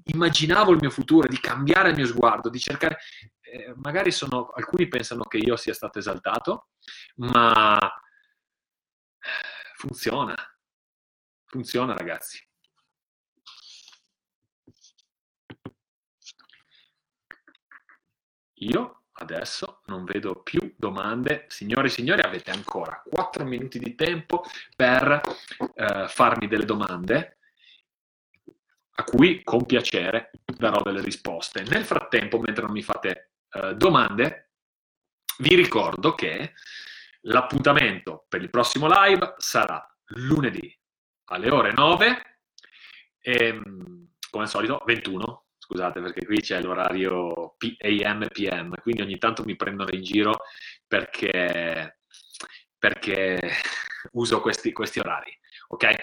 immaginavo 0.04 0.72
il 0.72 0.78
mio 0.80 0.90
futuro, 0.90 1.28
di 1.28 1.40
cambiare 1.40 1.90
il 1.90 1.96
mio 1.96 2.06
sguardo, 2.06 2.50
di 2.50 2.58
cercare... 2.58 2.98
Eh, 3.40 3.72
magari 3.76 4.10
sono, 4.10 4.48
alcuni 4.48 4.88
pensano 4.88 5.24
che 5.24 5.38
io 5.38 5.56
sia 5.56 5.74
stato 5.74 5.98
esaltato, 5.98 6.68
ma 7.16 7.78
funziona. 9.76 10.34
Funziona, 11.44 11.94
ragazzi. 11.94 12.51
Io 18.62 19.02
adesso 19.14 19.80
non 19.86 20.04
vedo 20.04 20.42
più 20.42 20.74
domande. 20.76 21.46
Signori 21.48 21.88
e 21.88 21.90
signori, 21.90 22.22
avete 22.22 22.50
ancora 22.50 23.02
4 23.04 23.44
minuti 23.44 23.78
di 23.78 23.94
tempo 23.94 24.44
per 24.76 25.20
eh, 25.74 26.06
farmi 26.08 26.46
delle 26.48 26.64
domande. 26.64 27.38
a 28.94 29.04
cui 29.04 29.42
con 29.42 29.64
piacere 29.64 30.30
darò 30.44 30.82
delle 30.82 31.00
risposte. 31.00 31.62
Nel 31.62 31.84
frattempo, 31.84 32.38
mentre 32.38 32.62
non 32.62 32.72
mi 32.72 32.82
fate 32.82 33.30
eh, 33.50 33.74
domande, 33.74 34.50
vi 35.38 35.54
ricordo 35.54 36.14
che 36.14 36.52
l'appuntamento 37.22 38.26
per 38.28 38.42
il 38.42 38.50
prossimo 38.50 38.86
live 38.86 39.34
sarà 39.38 39.84
lunedì 40.08 40.78
alle 41.26 41.50
ore 41.50 41.72
9, 41.72 42.38
e, 43.18 43.46
ehm, 43.46 44.08
come 44.30 44.44
al 44.44 44.50
solito 44.50 44.82
21, 44.84 45.46
scusate 45.72 46.00
perché 46.02 46.26
qui 46.26 46.40
c'è 46.40 46.60
l'orario 46.60 47.56
AM 47.58 48.26
PM, 48.30 48.74
quindi 48.82 49.00
ogni 49.00 49.16
tanto 49.16 49.42
mi 49.44 49.56
prendono 49.56 49.90
in 49.92 50.02
giro 50.02 50.40
perché, 50.86 52.00
perché 52.78 53.40
uso 54.12 54.40
questi, 54.42 54.72
questi 54.72 55.00
orari, 55.00 55.36
ok? 55.68 55.94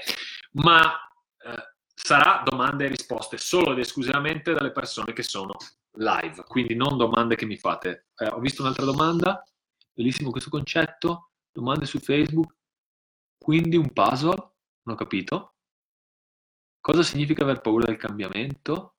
Ma 0.54 0.92
eh, 1.38 1.74
sarà 1.86 2.42
domande 2.44 2.86
e 2.86 2.90
risposte 2.90 3.38
solo 3.38 3.74
ed 3.74 3.80
esclusivamente 3.80 4.54
dalle 4.54 4.72
persone 4.72 5.14
che 5.14 5.24
sono 5.24 5.56
live, 5.94 6.44
quindi 6.48 6.74
non 6.74 6.98
domande 6.98 7.36
che 7.36 7.46
mi 7.46 7.58
fate. 7.58 8.08
Eh, 8.16 8.28
ho 8.28 8.40
visto 8.40 8.64
un'altra 8.64 8.86
domanda, 8.86 9.44
bellissimo 9.94 10.32
questo 10.32 10.50
concetto, 10.50 11.32
domande 11.52 11.86
su 11.86 12.00
Facebook, 12.00 12.56
quindi 13.38 13.78
un 13.78 13.94
puzzle, 13.94 14.36
non 14.84 14.96
ho 14.96 14.96
capito. 14.96 15.54
Cosa 16.82 17.04
significa 17.04 17.44
aver 17.44 17.62
paura 17.62 17.86
del 17.86 17.98
cambiamento? 17.98 18.96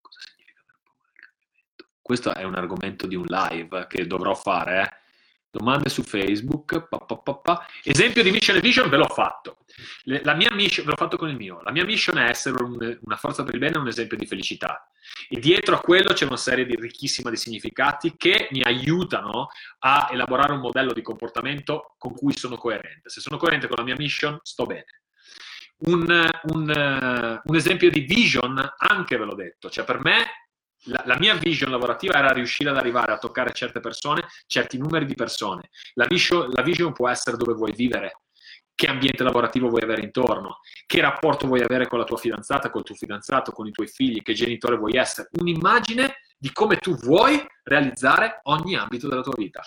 Cosa 0.00 0.20
significa 0.20 0.60
aver 0.60 0.80
paura 0.82 1.10
del 1.12 1.20
cambiamento? 1.22 1.88
Questo 2.02 2.34
è 2.34 2.42
un 2.42 2.56
argomento 2.56 3.06
di 3.06 3.14
un 3.14 3.24
live 3.26 3.86
che 3.88 4.06
dovrò 4.06 4.34
fare, 4.34 4.82
eh? 4.82 5.00
domande 5.52 5.90
su 5.90 6.02
Facebook, 6.02 6.88
pa, 6.88 6.98
pa, 6.98 7.34
pa, 7.34 7.66
esempio 7.84 8.22
di 8.22 8.30
mission 8.30 8.56
e 8.56 8.60
vision 8.60 8.88
ve 8.88 8.96
l'ho 8.96 9.06
fatto. 9.06 9.58
La 10.04 10.34
mia 10.34 10.50
mission, 10.50 10.84
ve 10.86 10.92
l'ho 10.92 10.96
fatto 10.96 11.18
con 11.18 11.28
il 11.28 11.36
mio. 11.36 11.60
La 11.62 11.70
mia 11.70 11.84
mission 11.84 12.16
è 12.16 12.28
essere 12.28 12.62
un, 12.62 12.98
una 13.02 13.16
forza 13.16 13.44
per 13.44 13.54
il 13.54 13.60
bene, 13.60 13.76
un 13.76 13.86
esempio 13.86 14.16
di 14.16 14.26
felicità. 14.26 14.88
E 15.28 15.38
dietro 15.38 15.76
a 15.76 15.80
quello 15.80 16.14
c'è 16.14 16.24
una 16.24 16.38
serie 16.38 16.64
di 16.64 16.74
ricchissima 16.74 17.28
di 17.28 17.36
significati 17.36 18.14
che 18.16 18.48
mi 18.50 18.62
aiutano 18.62 19.48
a 19.80 20.08
elaborare 20.10 20.54
un 20.54 20.60
modello 20.60 20.94
di 20.94 21.02
comportamento 21.02 21.94
con 21.98 22.14
cui 22.14 22.34
sono 22.34 22.56
coerente. 22.56 23.10
Se 23.10 23.20
sono 23.20 23.36
coerente 23.36 23.68
con 23.68 23.76
la 23.76 23.84
mia 23.84 23.96
mission, 23.96 24.38
sto 24.42 24.64
bene. 24.64 24.86
Un, 25.84 26.30
un, 26.44 27.40
un 27.44 27.56
esempio 27.56 27.90
di 27.90 28.00
vision, 28.00 28.74
anche 28.78 29.16
ve 29.18 29.24
l'ho 29.24 29.34
detto, 29.34 29.68
cioè 29.68 29.84
per 29.84 30.00
me 30.00 30.41
la, 30.84 31.02
la, 31.06 31.16
mia 31.18 31.34
vision 31.34 31.70
lavorativa 31.70 32.14
era 32.14 32.32
riuscire 32.32 32.70
ad 32.70 32.76
arrivare 32.76 33.12
a 33.12 33.18
toccare 33.18 33.52
certe 33.52 33.80
persone, 33.80 34.26
certi 34.46 34.78
numeri 34.78 35.06
di 35.06 35.14
persone. 35.14 35.70
La 35.94 36.06
vision, 36.06 36.48
la 36.50 36.62
vision 36.62 36.92
può 36.92 37.08
essere 37.08 37.36
dove 37.36 37.54
vuoi 37.54 37.72
vivere, 37.72 38.22
che 38.74 38.86
ambiente 38.88 39.22
lavorativo 39.22 39.68
vuoi 39.68 39.82
avere 39.82 40.02
intorno, 40.02 40.58
che 40.86 41.00
rapporto 41.00 41.46
vuoi 41.46 41.62
avere 41.62 41.86
con 41.86 41.98
la 41.98 42.04
tua 42.04 42.16
fidanzata, 42.16 42.70
col 42.70 42.82
tuo 42.82 42.94
fidanzato, 42.94 43.52
con 43.52 43.66
i 43.66 43.70
tuoi 43.70 43.86
figli, 43.86 44.22
che 44.22 44.32
genitore 44.32 44.76
vuoi 44.76 44.96
essere. 44.96 45.28
Un'immagine 45.38 46.16
di 46.36 46.50
come 46.52 46.78
tu 46.78 46.96
vuoi 46.96 47.40
realizzare 47.62 48.40
ogni 48.44 48.74
ambito 48.74 49.08
della 49.08 49.22
tua 49.22 49.34
vita. 49.36 49.62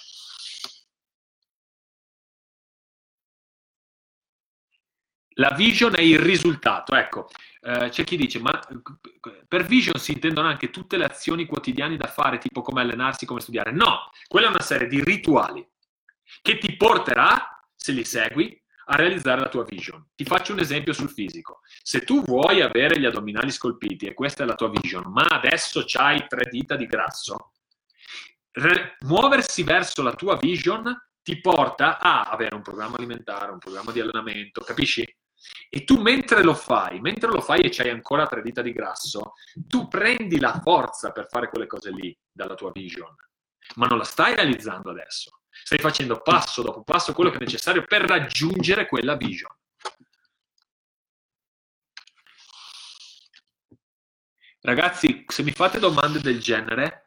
La 5.35 5.51
vision 5.51 5.95
è 5.95 6.01
il 6.01 6.19
risultato. 6.19 6.95
Ecco, 6.95 7.29
eh, 7.61 7.89
c'è 7.89 8.03
chi 8.03 8.17
dice, 8.17 8.39
ma 8.39 8.59
per 9.47 9.65
vision 9.65 9.97
si 9.97 10.13
intendono 10.13 10.47
anche 10.47 10.69
tutte 10.69 10.97
le 10.97 11.05
azioni 11.05 11.45
quotidiane 11.45 11.97
da 11.97 12.07
fare, 12.07 12.37
tipo 12.37 12.61
come 12.61 12.81
allenarsi, 12.81 13.25
come 13.25 13.39
studiare. 13.39 13.71
No, 13.71 14.09
quella 14.27 14.47
è 14.47 14.49
una 14.49 14.61
serie 14.61 14.87
di 14.87 15.03
rituali 15.03 15.65
che 16.41 16.57
ti 16.57 16.75
porterà, 16.75 17.63
se 17.75 17.91
li 17.91 18.03
segui, 18.03 18.61
a 18.87 18.95
realizzare 18.95 19.41
la 19.41 19.49
tua 19.49 19.63
vision. 19.63 20.09
Ti 20.15 20.23
faccio 20.25 20.53
un 20.53 20.59
esempio 20.59 20.93
sul 20.93 21.09
fisico. 21.09 21.61
Se 21.81 22.01
tu 22.01 22.23
vuoi 22.23 22.61
avere 22.61 22.99
gli 22.99 23.05
addominali 23.05 23.51
scolpiti 23.51 24.05
e 24.05 24.13
questa 24.13 24.43
è 24.43 24.45
la 24.45 24.55
tua 24.55 24.69
vision, 24.69 25.11
ma 25.11 25.25
adesso 25.25 25.83
hai 25.97 26.25
tre 26.27 26.47
dita 26.49 26.75
di 26.75 26.85
grasso, 26.85 27.53
re- 28.51 28.95
muoversi 29.01 29.63
verso 29.63 30.01
la 30.03 30.13
tua 30.13 30.37
vision 30.37 30.95
ti 31.23 31.41
porta 31.41 31.99
a 31.99 32.23
avere 32.23 32.55
un 32.55 32.61
programma 32.61 32.97
alimentare, 32.97 33.51
un 33.51 33.57
programma 33.57 33.91
di 33.91 33.99
allenamento, 33.99 34.61
capisci? 34.61 35.03
E 35.69 35.83
tu 35.83 35.99
mentre 35.99 36.43
lo 36.43 36.53
fai, 36.53 36.99
mentre 36.99 37.29
lo 37.29 37.41
fai 37.41 37.61
e 37.61 37.69
c'hai 37.69 37.89
ancora 37.89 38.27
tre 38.27 38.41
dita 38.41 38.61
di 38.61 38.71
grasso, 38.71 39.33
tu 39.67 39.87
prendi 39.87 40.39
la 40.39 40.59
forza 40.63 41.11
per 41.11 41.27
fare 41.29 41.49
quelle 41.49 41.67
cose 41.67 41.91
lì 41.91 42.17
dalla 42.31 42.55
tua 42.55 42.71
vision, 42.71 43.13
ma 43.75 43.87
non 43.87 43.97
la 43.97 44.03
stai 44.03 44.35
realizzando 44.35 44.89
adesso. 44.89 45.41
Stai 45.49 45.79
facendo 45.79 46.21
passo 46.21 46.61
dopo 46.61 46.83
passo 46.83 47.13
quello 47.13 47.29
che 47.29 47.37
è 47.37 47.43
necessario 47.43 47.85
per 47.85 48.01
raggiungere 48.03 48.87
quella 48.87 49.15
vision. 49.15 49.51
Ragazzi, 54.61 55.23
se 55.27 55.43
mi 55.43 55.51
fate 55.51 55.77
domande 55.77 56.19
del 56.19 56.39
genere, 56.39 57.04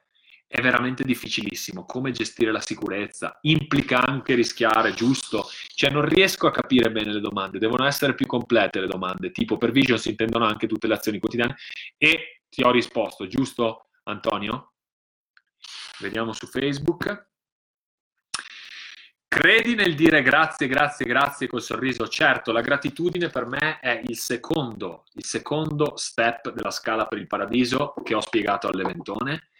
è 0.48 0.62
veramente 0.62 1.04
difficilissimo. 1.04 1.84
Come 1.84 2.10
gestire 2.10 2.50
la 2.50 2.62
sicurezza? 2.62 3.38
Implica 3.42 4.04
anche 4.04 4.34
rischiare, 4.34 4.94
giusto? 4.94 5.46
Cioè 5.74 5.90
non 5.90 6.08
riesco 6.08 6.46
a 6.46 6.50
capire 6.50 6.90
bene 6.90 7.12
le 7.12 7.20
domande, 7.20 7.58
devono 7.58 7.84
essere 7.84 8.14
più 8.14 8.26
complete 8.26 8.80
le 8.80 8.86
domande, 8.86 9.30
tipo 9.30 9.58
per 9.58 9.70
vision 9.70 9.98
si 9.98 10.08
intendono 10.08 10.46
anche 10.46 10.66
tutte 10.66 10.86
le 10.86 10.94
azioni 10.94 11.18
quotidiane 11.18 11.56
e 11.98 12.40
ti 12.48 12.62
ho 12.62 12.70
risposto, 12.70 13.26
giusto 13.26 13.88
Antonio? 14.04 14.72
Vediamo 16.00 16.32
su 16.32 16.46
Facebook. 16.46 17.26
Credi 19.28 19.74
nel 19.74 19.94
dire 19.94 20.22
grazie, 20.22 20.66
grazie, 20.66 21.04
grazie 21.04 21.46
col 21.46 21.60
sorriso? 21.60 22.08
Certo, 22.08 22.50
la 22.50 22.62
gratitudine 22.62 23.28
per 23.28 23.44
me 23.44 23.78
è 23.80 24.02
il 24.06 24.16
secondo, 24.16 25.04
il 25.12 25.24
secondo 25.26 25.96
step 25.96 26.50
della 26.52 26.70
scala 26.70 27.06
per 27.06 27.18
il 27.18 27.26
paradiso 27.26 27.92
che 28.02 28.14
ho 28.14 28.20
spiegato 28.22 28.68
all'Eventone 28.68 29.50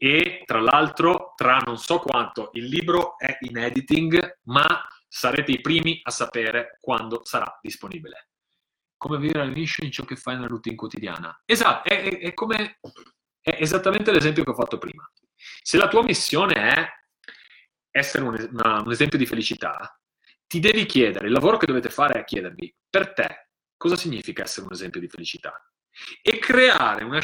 e 0.00 0.44
tra 0.46 0.60
l'altro 0.60 1.32
tra 1.34 1.58
non 1.58 1.76
so 1.76 1.98
quanto 1.98 2.50
il 2.52 2.66
libro 2.66 3.18
è 3.18 3.36
in 3.40 3.58
editing, 3.58 4.38
ma 4.44 4.86
sarete 5.08 5.50
i 5.50 5.60
primi 5.60 6.00
a 6.04 6.10
sapere 6.10 6.78
quando 6.80 7.24
sarà 7.24 7.58
disponibile. 7.60 8.28
Come 8.96 9.18
vivere 9.18 9.44
la 9.44 9.50
mission 9.50 9.86
in 9.86 9.92
ciò 9.92 10.04
che 10.04 10.16
fai 10.16 10.36
nella 10.36 10.46
routine 10.46 10.76
quotidiana. 10.76 11.42
Esatto, 11.44 11.88
è, 11.88 12.02
è, 12.02 12.18
è, 12.18 12.34
come, 12.34 12.78
è 13.40 13.56
esattamente 13.60 14.12
l'esempio 14.12 14.44
che 14.44 14.50
ho 14.50 14.54
fatto 14.54 14.78
prima. 14.78 15.10
Se 15.62 15.76
la 15.76 15.88
tua 15.88 16.02
missione 16.02 16.54
è 16.54 16.88
essere 17.90 18.24
un, 18.24 18.48
una, 18.52 18.80
un 18.80 18.90
esempio 18.92 19.18
di 19.18 19.26
felicità, 19.26 20.00
ti 20.46 20.60
devi 20.60 20.86
chiedere, 20.86 21.26
il 21.26 21.32
lavoro 21.32 21.56
che 21.56 21.66
dovete 21.66 21.90
fare 21.90 22.20
è 22.20 22.24
chiedervi, 22.24 22.74
per 22.88 23.12
te, 23.12 23.50
cosa 23.76 23.96
significa 23.96 24.44
essere 24.44 24.66
un 24.66 24.72
esempio 24.72 25.00
di 25.00 25.08
felicità? 25.08 25.60
E 26.22 26.38
creare 26.38 27.04
una, 27.04 27.20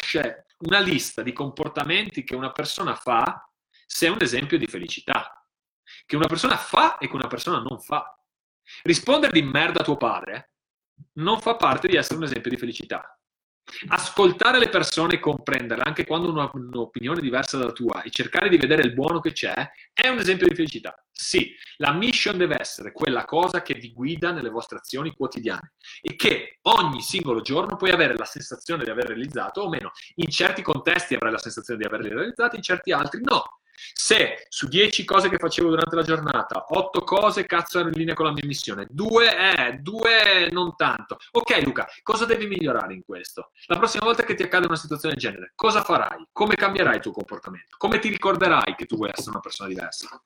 una 0.64 0.80
lista 0.80 1.22
di 1.22 1.32
comportamenti 1.32 2.24
che 2.24 2.34
una 2.34 2.52
persona 2.52 2.94
fa 2.94 3.48
se 3.86 4.06
è 4.06 4.10
un 4.10 4.20
esempio 4.20 4.58
di 4.58 4.66
felicità. 4.66 5.46
Che 6.06 6.16
una 6.16 6.26
persona 6.26 6.56
fa 6.56 6.98
e 6.98 7.08
che 7.08 7.14
una 7.14 7.26
persona 7.26 7.60
non 7.60 7.78
fa. 7.80 8.18
Rispondere 8.82 9.32
di 9.32 9.42
merda 9.42 9.80
a 9.80 9.84
tuo 9.84 9.96
padre 9.96 10.52
non 11.14 11.40
fa 11.40 11.56
parte 11.56 11.88
di 11.88 11.96
essere 11.96 12.18
un 12.18 12.24
esempio 12.24 12.50
di 12.50 12.56
felicità. 12.56 13.18
Ascoltare 13.88 14.58
le 14.58 14.68
persone 14.68 15.14
e 15.14 15.20
comprenderle 15.20 15.84
anche 15.84 16.06
quando 16.06 16.28
hanno 16.30 16.50
un'opinione 16.52 17.20
diversa 17.20 17.56
dalla 17.58 17.72
tua 17.72 18.02
e 18.02 18.10
cercare 18.10 18.48
di 18.48 18.56
vedere 18.56 18.82
il 18.82 18.92
buono 18.92 19.20
che 19.20 19.32
c'è 19.32 19.70
è 19.92 20.08
un 20.08 20.18
esempio 20.18 20.46
di 20.46 20.54
felicità. 20.54 21.03
Sì, 21.16 21.54
la 21.76 21.92
mission 21.92 22.36
deve 22.36 22.56
essere 22.58 22.90
quella 22.90 23.24
cosa 23.24 23.62
che 23.62 23.74
vi 23.74 23.92
guida 23.92 24.32
nelle 24.32 24.50
vostre 24.50 24.78
azioni 24.78 25.14
quotidiane 25.14 25.74
e 26.02 26.16
che 26.16 26.58
ogni 26.62 27.02
singolo 27.02 27.40
giorno 27.40 27.76
puoi 27.76 27.92
avere 27.92 28.16
la 28.16 28.24
sensazione 28.24 28.82
di 28.82 28.90
aver 28.90 29.06
realizzato 29.06 29.60
o 29.62 29.68
meno. 29.68 29.92
In 30.16 30.28
certi 30.28 30.60
contesti 30.60 31.14
avrai 31.14 31.30
la 31.30 31.38
sensazione 31.38 31.80
di 31.80 31.86
averli 31.86 32.08
realizzati, 32.08 32.56
in 32.56 32.62
certi 32.62 32.90
altri 32.90 33.20
no. 33.22 33.60
Se 33.92 34.46
su 34.48 34.66
10 34.68 35.04
cose 35.04 35.28
che 35.28 35.38
facevo 35.38 35.68
durante 35.68 35.94
la 35.94 36.02
giornata, 36.02 36.64
8 36.68 37.02
cose 37.02 37.46
cazzo 37.46 37.78
ero 37.78 37.88
in 37.88 37.94
linea 37.94 38.14
con 38.14 38.26
la 38.26 38.32
mia 38.32 38.46
missione, 38.46 38.86
2 38.90 39.68
eh, 39.68 39.78
2 39.80 40.48
non 40.50 40.74
tanto. 40.76 41.18
Ok 41.32 41.62
Luca, 41.64 41.86
cosa 42.02 42.24
devi 42.24 42.46
migliorare 42.46 42.94
in 42.94 43.04
questo? 43.04 43.50
La 43.66 43.78
prossima 43.78 44.04
volta 44.04 44.24
che 44.24 44.34
ti 44.34 44.42
accade 44.42 44.66
una 44.66 44.76
situazione 44.76 45.14
del 45.14 45.22
genere, 45.22 45.52
cosa 45.54 45.82
farai? 45.82 46.26
Come 46.32 46.56
cambierai 46.56 46.96
il 46.96 47.02
tuo 47.02 47.12
comportamento? 47.12 47.76
Come 47.76 47.98
ti 48.00 48.08
ricorderai 48.08 48.74
che 48.74 48.86
tu 48.86 48.96
vuoi 48.96 49.10
essere 49.12 49.30
una 49.30 49.40
persona 49.40 49.68
diversa? 49.68 50.22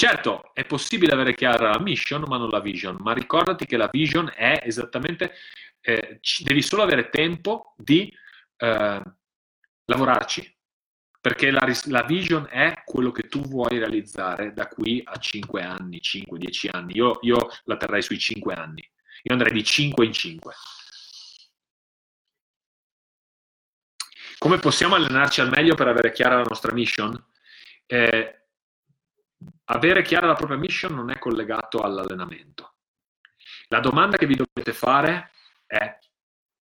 Certo, 0.00 0.52
è 0.54 0.64
possibile 0.64 1.12
avere 1.12 1.34
chiara 1.34 1.72
la 1.72 1.78
mission, 1.78 2.24
ma 2.26 2.38
non 2.38 2.48
la 2.48 2.60
vision, 2.60 2.96
ma 3.00 3.12
ricordati 3.12 3.66
che 3.66 3.76
la 3.76 3.90
vision 3.92 4.32
è 4.34 4.62
esattamente, 4.64 5.34
eh, 5.82 6.20
devi 6.38 6.62
solo 6.62 6.82
avere 6.82 7.10
tempo 7.10 7.74
di 7.76 8.10
eh, 8.56 9.02
lavorarci, 9.84 10.56
perché 11.20 11.50
la, 11.50 11.70
la, 11.88 12.02
vision 12.04 12.46
è 12.48 12.80
quello 12.82 13.12
che 13.12 13.28
tu 13.28 13.42
vuoi 13.42 13.78
realizzare 13.78 14.54
da 14.54 14.68
qui 14.68 15.02
a 15.04 15.18
5 15.18 15.62
anni, 15.62 16.00
5, 16.00 16.38
10 16.38 16.68
anni. 16.72 16.96
Io, 16.96 17.18
io 17.20 17.50
la 17.64 17.76
terrei 17.76 18.00
sui 18.00 18.18
5 18.18 18.54
anni, 18.54 18.80
io 19.24 19.34
andrei 19.34 19.52
di 19.52 19.62
5 19.62 20.06
in 20.06 20.12
5. 20.14 20.54
Come 24.38 24.58
possiamo 24.60 24.94
allenarci 24.94 25.42
al 25.42 25.50
meglio 25.50 25.74
per 25.74 25.88
avere 25.88 26.10
chiara 26.12 26.36
la 26.36 26.46
nostra 26.48 26.72
mission? 26.72 27.22
Eh, 27.84 28.39
avere 29.64 30.02
chiara 30.02 30.26
la 30.26 30.34
propria 30.34 30.58
mission 30.58 30.94
non 30.94 31.10
è 31.10 31.18
collegato 31.18 31.80
all'allenamento. 31.80 32.74
La 33.68 33.80
domanda 33.80 34.16
che 34.16 34.26
vi 34.26 34.36
dovete 34.36 34.72
fare 34.72 35.30
è 35.66 35.98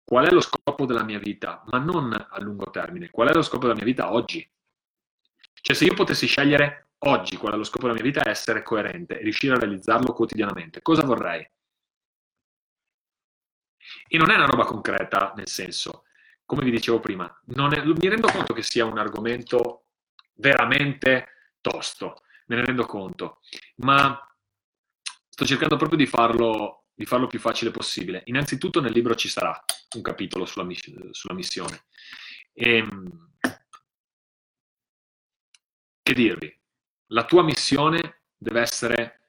qual 0.04 0.26
è 0.26 0.30
lo 0.30 0.40
scopo 0.40 0.86
della 0.86 1.04
mia 1.04 1.18
vita, 1.18 1.62
ma 1.66 1.78
non 1.78 2.12
a 2.12 2.40
lungo 2.40 2.70
termine, 2.70 3.10
qual 3.10 3.28
è 3.28 3.32
lo 3.32 3.42
scopo 3.42 3.62
della 3.62 3.74
mia 3.74 3.84
vita 3.84 4.12
oggi? 4.12 4.48
Cioè 5.52 5.74
se 5.74 5.84
io 5.84 5.94
potessi 5.94 6.26
scegliere 6.26 6.90
oggi 6.98 7.36
qual 7.36 7.54
è 7.54 7.56
lo 7.56 7.64
scopo 7.64 7.86
della 7.86 8.00
mia 8.00 8.04
vita 8.04 8.28
essere 8.28 8.62
coerente 8.62 9.18
e 9.18 9.22
riuscire 9.22 9.54
a 9.54 9.58
realizzarlo 9.58 10.12
quotidianamente, 10.12 10.82
cosa 10.82 11.04
vorrei? 11.04 11.48
E 14.08 14.18
non 14.18 14.30
è 14.30 14.34
una 14.34 14.46
roba 14.46 14.64
concreta, 14.64 15.32
nel 15.36 15.48
senso, 15.48 16.04
come 16.44 16.64
vi 16.64 16.70
dicevo 16.70 17.00
prima, 17.00 17.26
è, 17.46 17.82
mi 17.84 18.08
rendo 18.08 18.28
conto 18.28 18.54
che 18.54 18.62
sia 18.62 18.84
un 18.84 18.98
argomento 18.98 19.86
veramente 20.34 21.28
tosto, 21.60 22.22
ne 22.46 22.64
rendo 22.64 22.86
conto, 22.86 23.40
ma 23.76 24.20
sto 25.28 25.44
cercando 25.44 25.76
proprio 25.76 25.98
di 25.98 26.06
farlo, 26.06 26.84
di 26.94 27.04
farlo 27.04 27.26
più 27.26 27.38
facile 27.38 27.70
possibile. 27.70 28.22
Innanzitutto 28.26 28.80
nel 28.80 28.92
libro 28.92 29.14
ci 29.14 29.28
sarà 29.28 29.62
un 29.94 30.02
capitolo 30.02 30.46
sulla, 30.46 30.66
sulla 31.10 31.34
missione. 31.34 31.84
E, 32.52 32.76
ehm, 32.76 33.30
che 36.02 36.14
dirvi? 36.14 36.58
La 37.10 37.24
tua 37.24 37.42
missione 37.42 38.22
deve 38.36 38.60
essere 38.60 39.20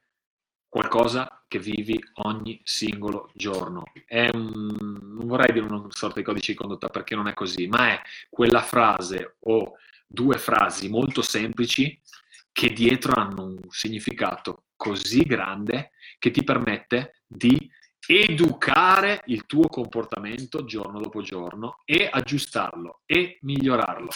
qualcosa 0.70 1.44
che 1.48 1.60
vivi 1.60 2.00
ogni 2.24 2.60
singolo 2.64 3.32
giorno. 3.34 3.84
Un, 4.10 4.76
non 4.80 5.28
vorrei 5.28 5.54
dire 5.54 5.66
una 5.66 5.86
sorta 5.90 6.20
di 6.20 6.26
codice 6.26 6.52
di 6.52 6.58
condotta 6.58 6.90
perché 6.90 7.16
non 7.16 7.28
è 7.28 7.34
così, 7.34 7.68
ma 7.68 7.94
è 7.94 8.02
quella 8.30 8.62
frase 8.62 9.38
o 9.40 9.74
due 10.06 10.38
frasi 10.38 10.90
molto 10.90 11.22
semplici 11.22 12.00
che 12.58 12.74
dietro 12.74 13.14
hanno 13.14 13.44
un 13.44 13.60
significato 13.70 14.64
così 14.76 15.22
grande 15.22 15.92
che 16.18 16.32
ti 16.32 16.44
permette 16.44 17.22
di 17.28 17.70
educare 18.08 19.22
il 19.28 19.46
tuo 19.46 19.68
comportamento 19.68 20.66
giorno 20.66 21.00
dopo 21.00 21.22
giorno 21.22 21.84
e 21.86 22.10
aggiustarlo 22.12 23.02
e 23.06 23.38
migliorarlo. 23.42 24.10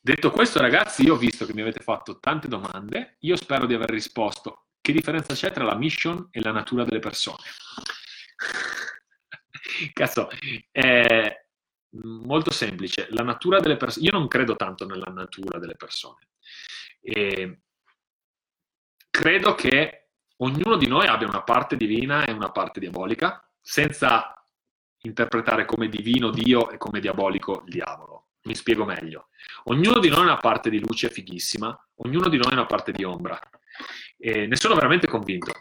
Detto 0.00 0.32
questo, 0.32 0.60
ragazzi, 0.60 1.04
io 1.04 1.14
ho 1.14 1.18
visto 1.18 1.46
che 1.46 1.54
mi 1.54 1.60
avete 1.60 1.84
fatto 1.84 2.18
tante 2.18 2.48
domande, 2.48 3.18
io 3.20 3.36
spero 3.36 3.66
di 3.66 3.74
aver 3.74 3.90
risposto. 3.90 4.70
Che 4.80 4.90
differenza 4.90 5.34
c'è 5.34 5.52
tra 5.52 5.62
la 5.62 5.76
mission 5.76 6.26
e 6.32 6.40
la 6.40 6.50
natura 6.50 6.82
delle 6.82 6.98
persone? 6.98 7.44
Cazzo, 9.92 10.28
è 10.72 11.39
molto 11.92 12.50
semplice. 12.50 13.08
La 13.10 13.22
natura 13.22 13.60
delle 13.60 13.76
persone, 13.76 14.06
io 14.06 14.12
non 14.12 14.28
credo 14.28 14.56
tanto 14.56 14.86
nella 14.86 15.10
natura 15.12 15.58
delle 15.58 15.76
persone. 15.76 16.28
E 17.00 17.60
credo 19.10 19.54
che 19.54 20.08
ognuno 20.38 20.76
di 20.76 20.86
noi 20.86 21.06
abbia 21.06 21.28
una 21.28 21.42
parte 21.42 21.76
divina 21.76 22.24
e 22.24 22.32
una 22.32 22.50
parte 22.50 22.80
diabolica, 22.80 23.42
senza 23.60 24.34
interpretare 25.02 25.64
come 25.64 25.88
divino 25.88 26.30
Dio 26.30 26.70
e 26.70 26.76
come 26.76 27.00
diabolico 27.00 27.62
il 27.66 27.72
diavolo. 27.72 28.28
Mi 28.42 28.54
spiego 28.54 28.84
meglio. 28.84 29.28
Ognuno 29.64 29.98
di 29.98 30.08
noi 30.08 30.20
ha 30.20 30.32
una 30.32 30.36
parte 30.38 30.70
di 30.70 30.80
luce 30.80 31.10
fighissima, 31.10 31.88
ognuno 31.96 32.28
di 32.28 32.38
noi 32.38 32.50
ha 32.50 32.54
una 32.54 32.66
parte 32.66 32.92
di 32.92 33.04
ombra. 33.04 33.38
E 34.16 34.46
ne 34.46 34.56
sono 34.56 34.74
veramente 34.74 35.06
convinto. 35.06 35.52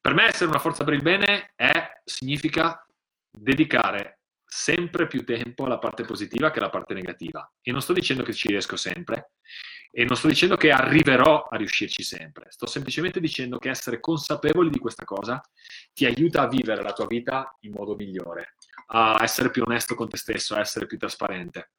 Per 0.00 0.12
me 0.12 0.24
essere 0.24 0.50
una 0.50 0.58
forza 0.58 0.84
per 0.84 0.94
il 0.94 1.02
bene 1.02 1.52
è, 1.56 2.02
significa 2.04 2.86
dedicare 3.30 4.23
sempre 4.56 5.08
più 5.08 5.24
tempo 5.24 5.64
alla 5.64 5.80
parte 5.80 6.04
positiva 6.04 6.52
che 6.52 6.60
alla 6.60 6.70
parte 6.70 6.94
negativa. 6.94 7.52
E 7.60 7.72
non 7.72 7.82
sto 7.82 7.92
dicendo 7.92 8.22
che 8.22 8.32
ci 8.32 8.46
riesco 8.46 8.76
sempre, 8.76 9.32
e 9.90 10.04
non 10.04 10.16
sto 10.16 10.28
dicendo 10.28 10.56
che 10.56 10.70
arriverò 10.70 11.48
a 11.50 11.56
riuscirci 11.56 12.04
sempre. 12.04 12.46
Sto 12.50 12.66
semplicemente 12.66 13.18
dicendo 13.18 13.58
che 13.58 13.68
essere 13.68 13.98
consapevoli 13.98 14.70
di 14.70 14.78
questa 14.78 15.04
cosa 15.04 15.42
ti 15.92 16.04
aiuta 16.06 16.42
a 16.42 16.48
vivere 16.48 16.82
la 16.82 16.92
tua 16.92 17.06
vita 17.06 17.56
in 17.62 17.72
modo 17.72 17.96
migliore, 17.96 18.54
a 18.86 19.18
essere 19.22 19.50
più 19.50 19.64
onesto 19.66 19.96
con 19.96 20.08
te 20.08 20.16
stesso, 20.16 20.54
a 20.54 20.60
essere 20.60 20.86
più 20.86 20.98
trasparente. 20.98 21.72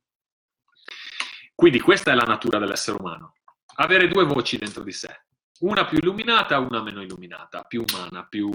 Quindi 1.55 1.79
questa 1.79 2.11
è 2.11 2.15
la 2.15 2.25
natura 2.27 2.59
dell'essere 2.59 2.97
umano. 2.99 3.35
Avere 3.75 4.09
due 4.09 4.25
voci 4.25 4.57
dentro 4.57 4.83
di 4.83 4.91
sé, 4.91 5.27
una 5.59 5.85
più 5.85 5.97
illuminata, 5.97 6.59
una 6.59 6.83
meno 6.83 7.01
illuminata, 7.01 7.63
più 7.63 7.85
umana, 7.89 8.27
più, 8.27 8.51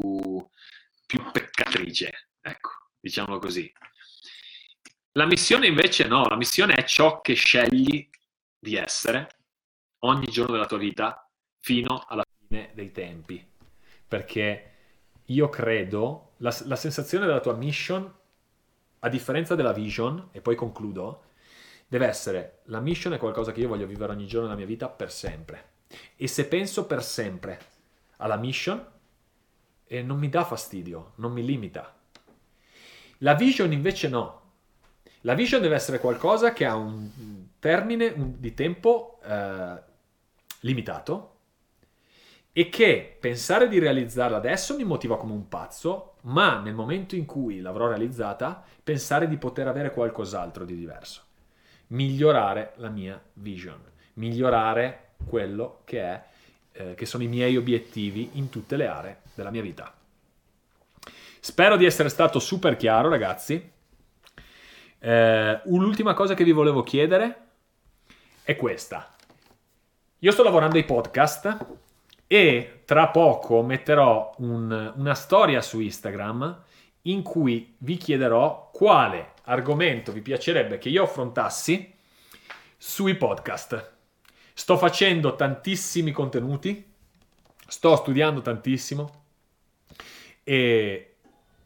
più 1.06 1.30
peccatrice, 1.32 2.28
ecco, 2.38 2.70
diciamolo 3.00 3.38
così. 3.38 3.72
La 5.14 5.26
missione 5.26 5.66
invece 5.66 6.06
no, 6.06 6.28
la 6.28 6.36
missione 6.36 6.74
è 6.74 6.84
ciò 6.84 7.20
che 7.20 7.34
scegli 7.34 8.08
di 8.56 8.76
essere 8.76 9.28
ogni 10.00 10.26
giorno 10.26 10.52
della 10.52 10.66
tua 10.66 10.78
vita 10.78 11.28
fino 11.58 12.04
alla 12.06 12.22
fine 12.46 12.70
dei 12.74 12.92
tempi. 12.92 13.44
Perché 14.06 14.72
io 15.24 15.48
credo, 15.48 16.34
la, 16.38 16.56
la 16.64 16.76
sensazione 16.76 17.26
della 17.26 17.40
tua 17.40 17.54
mission, 17.54 18.08
a 19.00 19.08
differenza 19.08 19.56
della 19.56 19.72
vision, 19.72 20.28
e 20.30 20.40
poi 20.40 20.54
concludo, 20.54 21.24
deve 21.88 22.06
essere 22.06 22.60
la 22.66 22.78
mission 22.78 23.12
è 23.12 23.18
qualcosa 23.18 23.50
che 23.50 23.60
io 23.60 23.68
voglio 23.68 23.86
vivere 23.86 24.12
ogni 24.12 24.28
giorno 24.28 24.46
della 24.46 24.58
mia 24.58 24.66
vita 24.68 24.88
per 24.88 25.10
sempre. 25.10 25.72
E 26.14 26.28
se 26.28 26.46
penso 26.46 26.86
per 26.86 27.02
sempre 27.02 27.58
alla 28.18 28.36
mission, 28.36 28.86
eh, 29.86 30.02
non 30.02 30.20
mi 30.20 30.28
dà 30.28 30.44
fastidio, 30.44 31.14
non 31.16 31.32
mi 31.32 31.44
limita. 31.44 31.96
La 33.18 33.34
vision 33.34 33.72
invece 33.72 34.08
no. 34.08 34.39
La 35.22 35.34
vision 35.34 35.60
deve 35.60 35.74
essere 35.74 35.98
qualcosa 35.98 36.52
che 36.52 36.64
ha 36.64 36.74
un 36.74 37.08
termine 37.58 38.12
di 38.38 38.54
tempo 38.54 39.20
eh, 39.22 39.82
limitato 40.60 41.34
e 42.52 42.68
che 42.68 43.16
pensare 43.20 43.68
di 43.68 43.78
realizzarla 43.78 44.36
adesso 44.36 44.76
mi 44.76 44.84
motiva 44.84 45.18
come 45.18 45.32
un 45.32 45.48
pazzo, 45.48 46.14
ma 46.22 46.58
nel 46.60 46.74
momento 46.74 47.14
in 47.14 47.26
cui 47.26 47.60
l'avrò 47.60 47.86
realizzata, 47.86 48.64
pensare 48.82 49.28
di 49.28 49.36
poter 49.36 49.68
avere 49.68 49.92
qualcos'altro 49.92 50.64
di 50.64 50.76
diverso 50.76 51.28
migliorare 51.90 52.72
la 52.76 52.88
mia 52.88 53.20
vision, 53.34 53.80
migliorare 54.14 55.12
quello 55.26 55.80
che, 55.84 56.00
è, 56.00 56.24
eh, 56.72 56.94
che 56.94 57.06
sono 57.06 57.22
i 57.22 57.28
miei 57.28 57.56
obiettivi 57.56 58.30
in 58.34 58.48
tutte 58.48 58.76
le 58.76 58.86
aree 58.86 59.20
della 59.34 59.50
mia 59.50 59.62
vita. 59.62 59.92
Spero 61.40 61.76
di 61.76 61.84
essere 61.84 62.08
stato 62.08 62.38
super 62.38 62.76
chiaro, 62.76 63.08
ragazzi. 63.08 63.78
Eh, 65.02 65.60
l'ultima 65.64 66.12
cosa 66.12 66.34
che 66.34 66.44
vi 66.44 66.52
volevo 66.52 66.82
chiedere 66.82 67.46
è 68.42 68.54
questa. 68.54 69.14
Io 70.18 70.30
sto 70.30 70.42
lavorando 70.42 70.76
ai 70.76 70.84
podcast 70.84 71.66
e 72.26 72.82
tra 72.84 73.08
poco 73.08 73.62
metterò 73.62 74.34
un, 74.38 74.92
una 74.94 75.14
storia 75.14 75.62
su 75.62 75.80
Instagram 75.80 76.62
in 77.02 77.22
cui 77.22 77.74
vi 77.78 77.96
chiederò 77.96 78.70
quale 78.70 79.32
argomento 79.44 80.12
vi 80.12 80.20
piacerebbe 80.20 80.76
che 80.76 80.90
io 80.90 81.04
affrontassi 81.04 81.94
sui 82.76 83.14
podcast. 83.14 83.92
Sto 84.52 84.76
facendo 84.76 85.34
tantissimi 85.34 86.12
contenuti, 86.12 86.86
sto 87.66 87.96
studiando 87.96 88.42
tantissimo 88.42 89.22
e, 90.44 91.14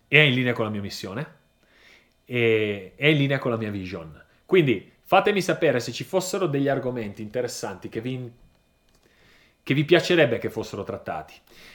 e 0.06 0.18
è 0.18 0.20
in 0.20 0.34
linea 0.34 0.52
con 0.52 0.66
la 0.66 0.70
mia 0.70 0.80
missione 0.80 1.42
e 2.24 2.92
è 2.96 3.06
in 3.06 3.16
linea 3.16 3.38
con 3.38 3.50
la 3.50 3.56
mia 3.56 3.70
vision. 3.70 4.22
Quindi 4.46 4.92
fatemi 5.02 5.40
sapere 5.40 5.80
se 5.80 5.92
ci 5.92 6.04
fossero 6.04 6.46
degli 6.46 6.68
argomenti 6.68 7.22
interessanti 7.22 7.88
che 7.88 8.00
vi, 8.00 8.30
che 9.62 9.74
vi 9.74 9.84
piacerebbe 9.84 10.38
che 10.38 10.50
fossero 10.50 10.84
trattati. 10.84 11.34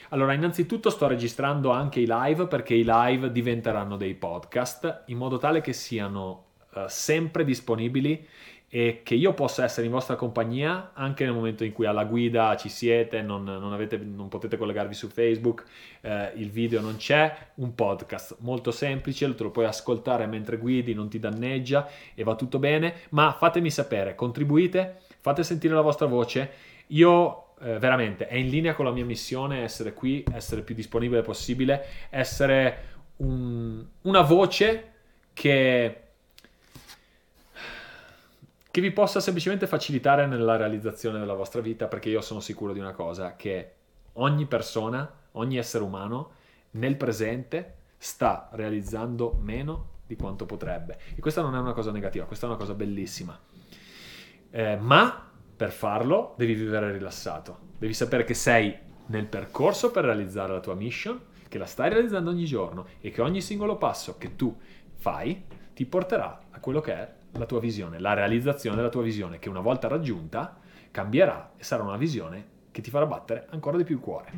Allora, 0.10 0.34
innanzitutto 0.34 0.90
sto 0.90 1.08
registrando 1.08 1.72
anche 1.72 2.00
i 2.00 2.08
live 2.08 2.48
perché 2.48 2.74
i 2.74 2.84
live 2.86 3.32
diventeranno 3.32 3.96
dei 3.96 4.16
podcast 4.16 5.04
in 5.08 5.18
modo 5.18 5.38
tale 5.38 5.62
che 5.62 5.74
siano 5.74 6.46
uh, 6.74 6.82
sempre 6.88 7.44
disponibili 7.44 8.28
e 8.70 9.02
che 9.04 9.16
io 9.16 9.34
possa 9.34 9.64
essere 9.64 9.88
in 9.88 9.92
vostra 9.92 10.16
compagnia 10.16 10.92
anche 10.94 11.26
nel 11.26 11.34
momento 11.34 11.64
in 11.64 11.74
cui 11.74 11.88
alla 11.88 12.06
guida 12.06 12.56
ci 12.56 12.70
siete, 12.70 13.22
non, 13.22 13.44
non, 13.44 13.74
avete, 13.74 13.98
non 13.98 14.28
potete 14.28 14.58
collegarvi 14.58 14.94
su 14.94 15.08
Facebook, 15.08 15.66
eh, 16.02 16.32
il 16.36 16.52
video 16.52 16.80
non 16.80 16.96
c'è, 16.98 17.36
un 17.56 17.74
podcast 17.74 18.38
molto 18.40 18.70
semplice, 18.70 19.34
te 19.34 19.44
lo 19.44 19.50
puoi 19.50 19.66
ascoltare 19.66 20.28
mentre 20.28 20.58
guidi, 20.58 20.94
non 20.94 21.10
ti 21.10 21.20
danneggia 21.20 21.90
e 22.14 22.24
va 22.24 22.36
tutto 22.36 22.60
bene, 22.60 22.94
ma 23.10 23.36
fatemi 23.38 23.72
sapere, 23.72 24.14
contribuite, 24.14 25.00
fate 25.20 25.44
sentire 25.44 25.74
la 25.74 25.82
vostra 25.82 26.06
voce, 26.06 26.52
io 26.88 27.56
eh, 27.62 27.80
veramente 27.80 28.28
è 28.28 28.36
in 28.36 28.50
linea 28.50 28.76
con 28.76 28.86
la 28.86 28.92
mia 28.92 29.06
missione 29.06 29.64
essere 29.64 29.94
qui, 29.94 30.24
essere 30.32 30.62
più 30.62 30.76
disponibile 30.76 31.24
possibile, 31.24 31.86
essere 32.10 32.84
un, 33.18 33.84
una 34.02 34.22
voce 34.22 34.92
che, 35.34 36.09
che 38.80 38.88
vi 38.88 38.92
possa 38.92 39.20
semplicemente 39.20 39.68
facilitare 39.68 40.26
nella 40.26 40.56
realizzazione 40.56 41.20
della 41.20 41.34
vostra 41.34 41.60
vita, 41.60 41.88
perché 41.88 42.10
io 42.10 42.22
sono 42.22 42.40
sicuro 42.40 42.72
di 42.72 42.80
una 42.80 42.94
cosa, 42.94 43.36
che 43.36 43.74
ogni 44.14 44.46
persona, 44.46 45.12
ogni 45.34 45.58
essere 45.58 45.84
umano 45.84 46.32
nel 46.72 46.96
presente 46.96 47.76
sta 47.98 48.48
realizzando 48.54 49.38
meno 49.42 49.98
di 50.08 50.16
quanto 50.16 50.46
potrebbe. 50.46 50.98
E 51.16 51.20
questa 51.20 51.42
non 51.42 51.56
è 51.56 51.60
una 51.60 51.74
cosa 51.74 51.92
negativa, 51.92 52.26
questa 52.26 52.46
è 52.46 52.50
una 52.50 52.58
cosa 52.58 52.74
bellissima. 52.74 53.38
Eh, 54.50 54.78
ma 54.78 55.30
per 55.56 55.72
farlo 55.72 56.34
devi 56.38 56.54
vivere 56.54 56.94
rilassato, 56.94 57.60
devi 57.78 57.94
sapere 57.94 58.24
che 58.24 58.34
sei 58.34 58.74
nel 59.08 59.26
percorso 59.26 59.92
per 59.92 60.06
realizzare 60.06 60.54
la 60.54 60.62
tua 60.62 60.74
mission, 60.74 61.20
che 61.50 61.58
la 61.58 61.66
stai 61.66 61.90
realizzando 61.90 62.30
ogni 62.30 62.46
giorno 62.46 62.86
e 63.02 63.12
che 63.12 63.22
ogni 63.22 63.42
singolo 63.42 63.78
passo 63.78 64.18
che 64.18 64.36
tu 64.38 64.58
fai 64.96 65.44
ti 65.74 65.86
porterà 65.86 66.44
a 66.52 66.60
quello 66.60 66.80
che 66.80 66.94
è 66.94 67.18
la 67.34 67.46
tua 67.46 67.60
visione, 67.60 68.00
la 68.00 68.14
realizzazione 68.14 68.76
della 68.76 68.90
tua 68.90 69.02
visione, 69.02 69.40
che 69.40 69.50
una 69.50 69.60
volta 69.60 69.88
raggiunta 69.88 70.58
cambierà 70.92 71.52
e 71.58 71.64
sarà 71.64 71.84
una 71.84 71.98
visione 71.98 72.58
che 72.72 72.82
ti 72.82 72.90
farà 72.90 73.06
battere 73.06 73.48
ancora 73.52 73.78
di 73.78 73.84
più 73.84 73.96
il 73.96 74.02
cuore. 74.02 74.32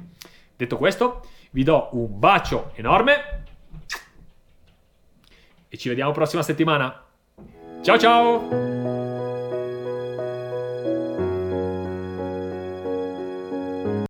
Detto 0.55 0.77
questo, 0.77 1.21
vi 1.51 1.63
do 1.63 1.89
un 1.93 2.19
bacio 2.19 2.71
enorme 2.75 3.43
e 5.67 5.77
ci 5.77 5.89
vediamo 5.89 6.11
prossima 6.11 6.43
settimana. 6.43 7.03
Ciao 7.81 7.97
ciao! 7.97 9.00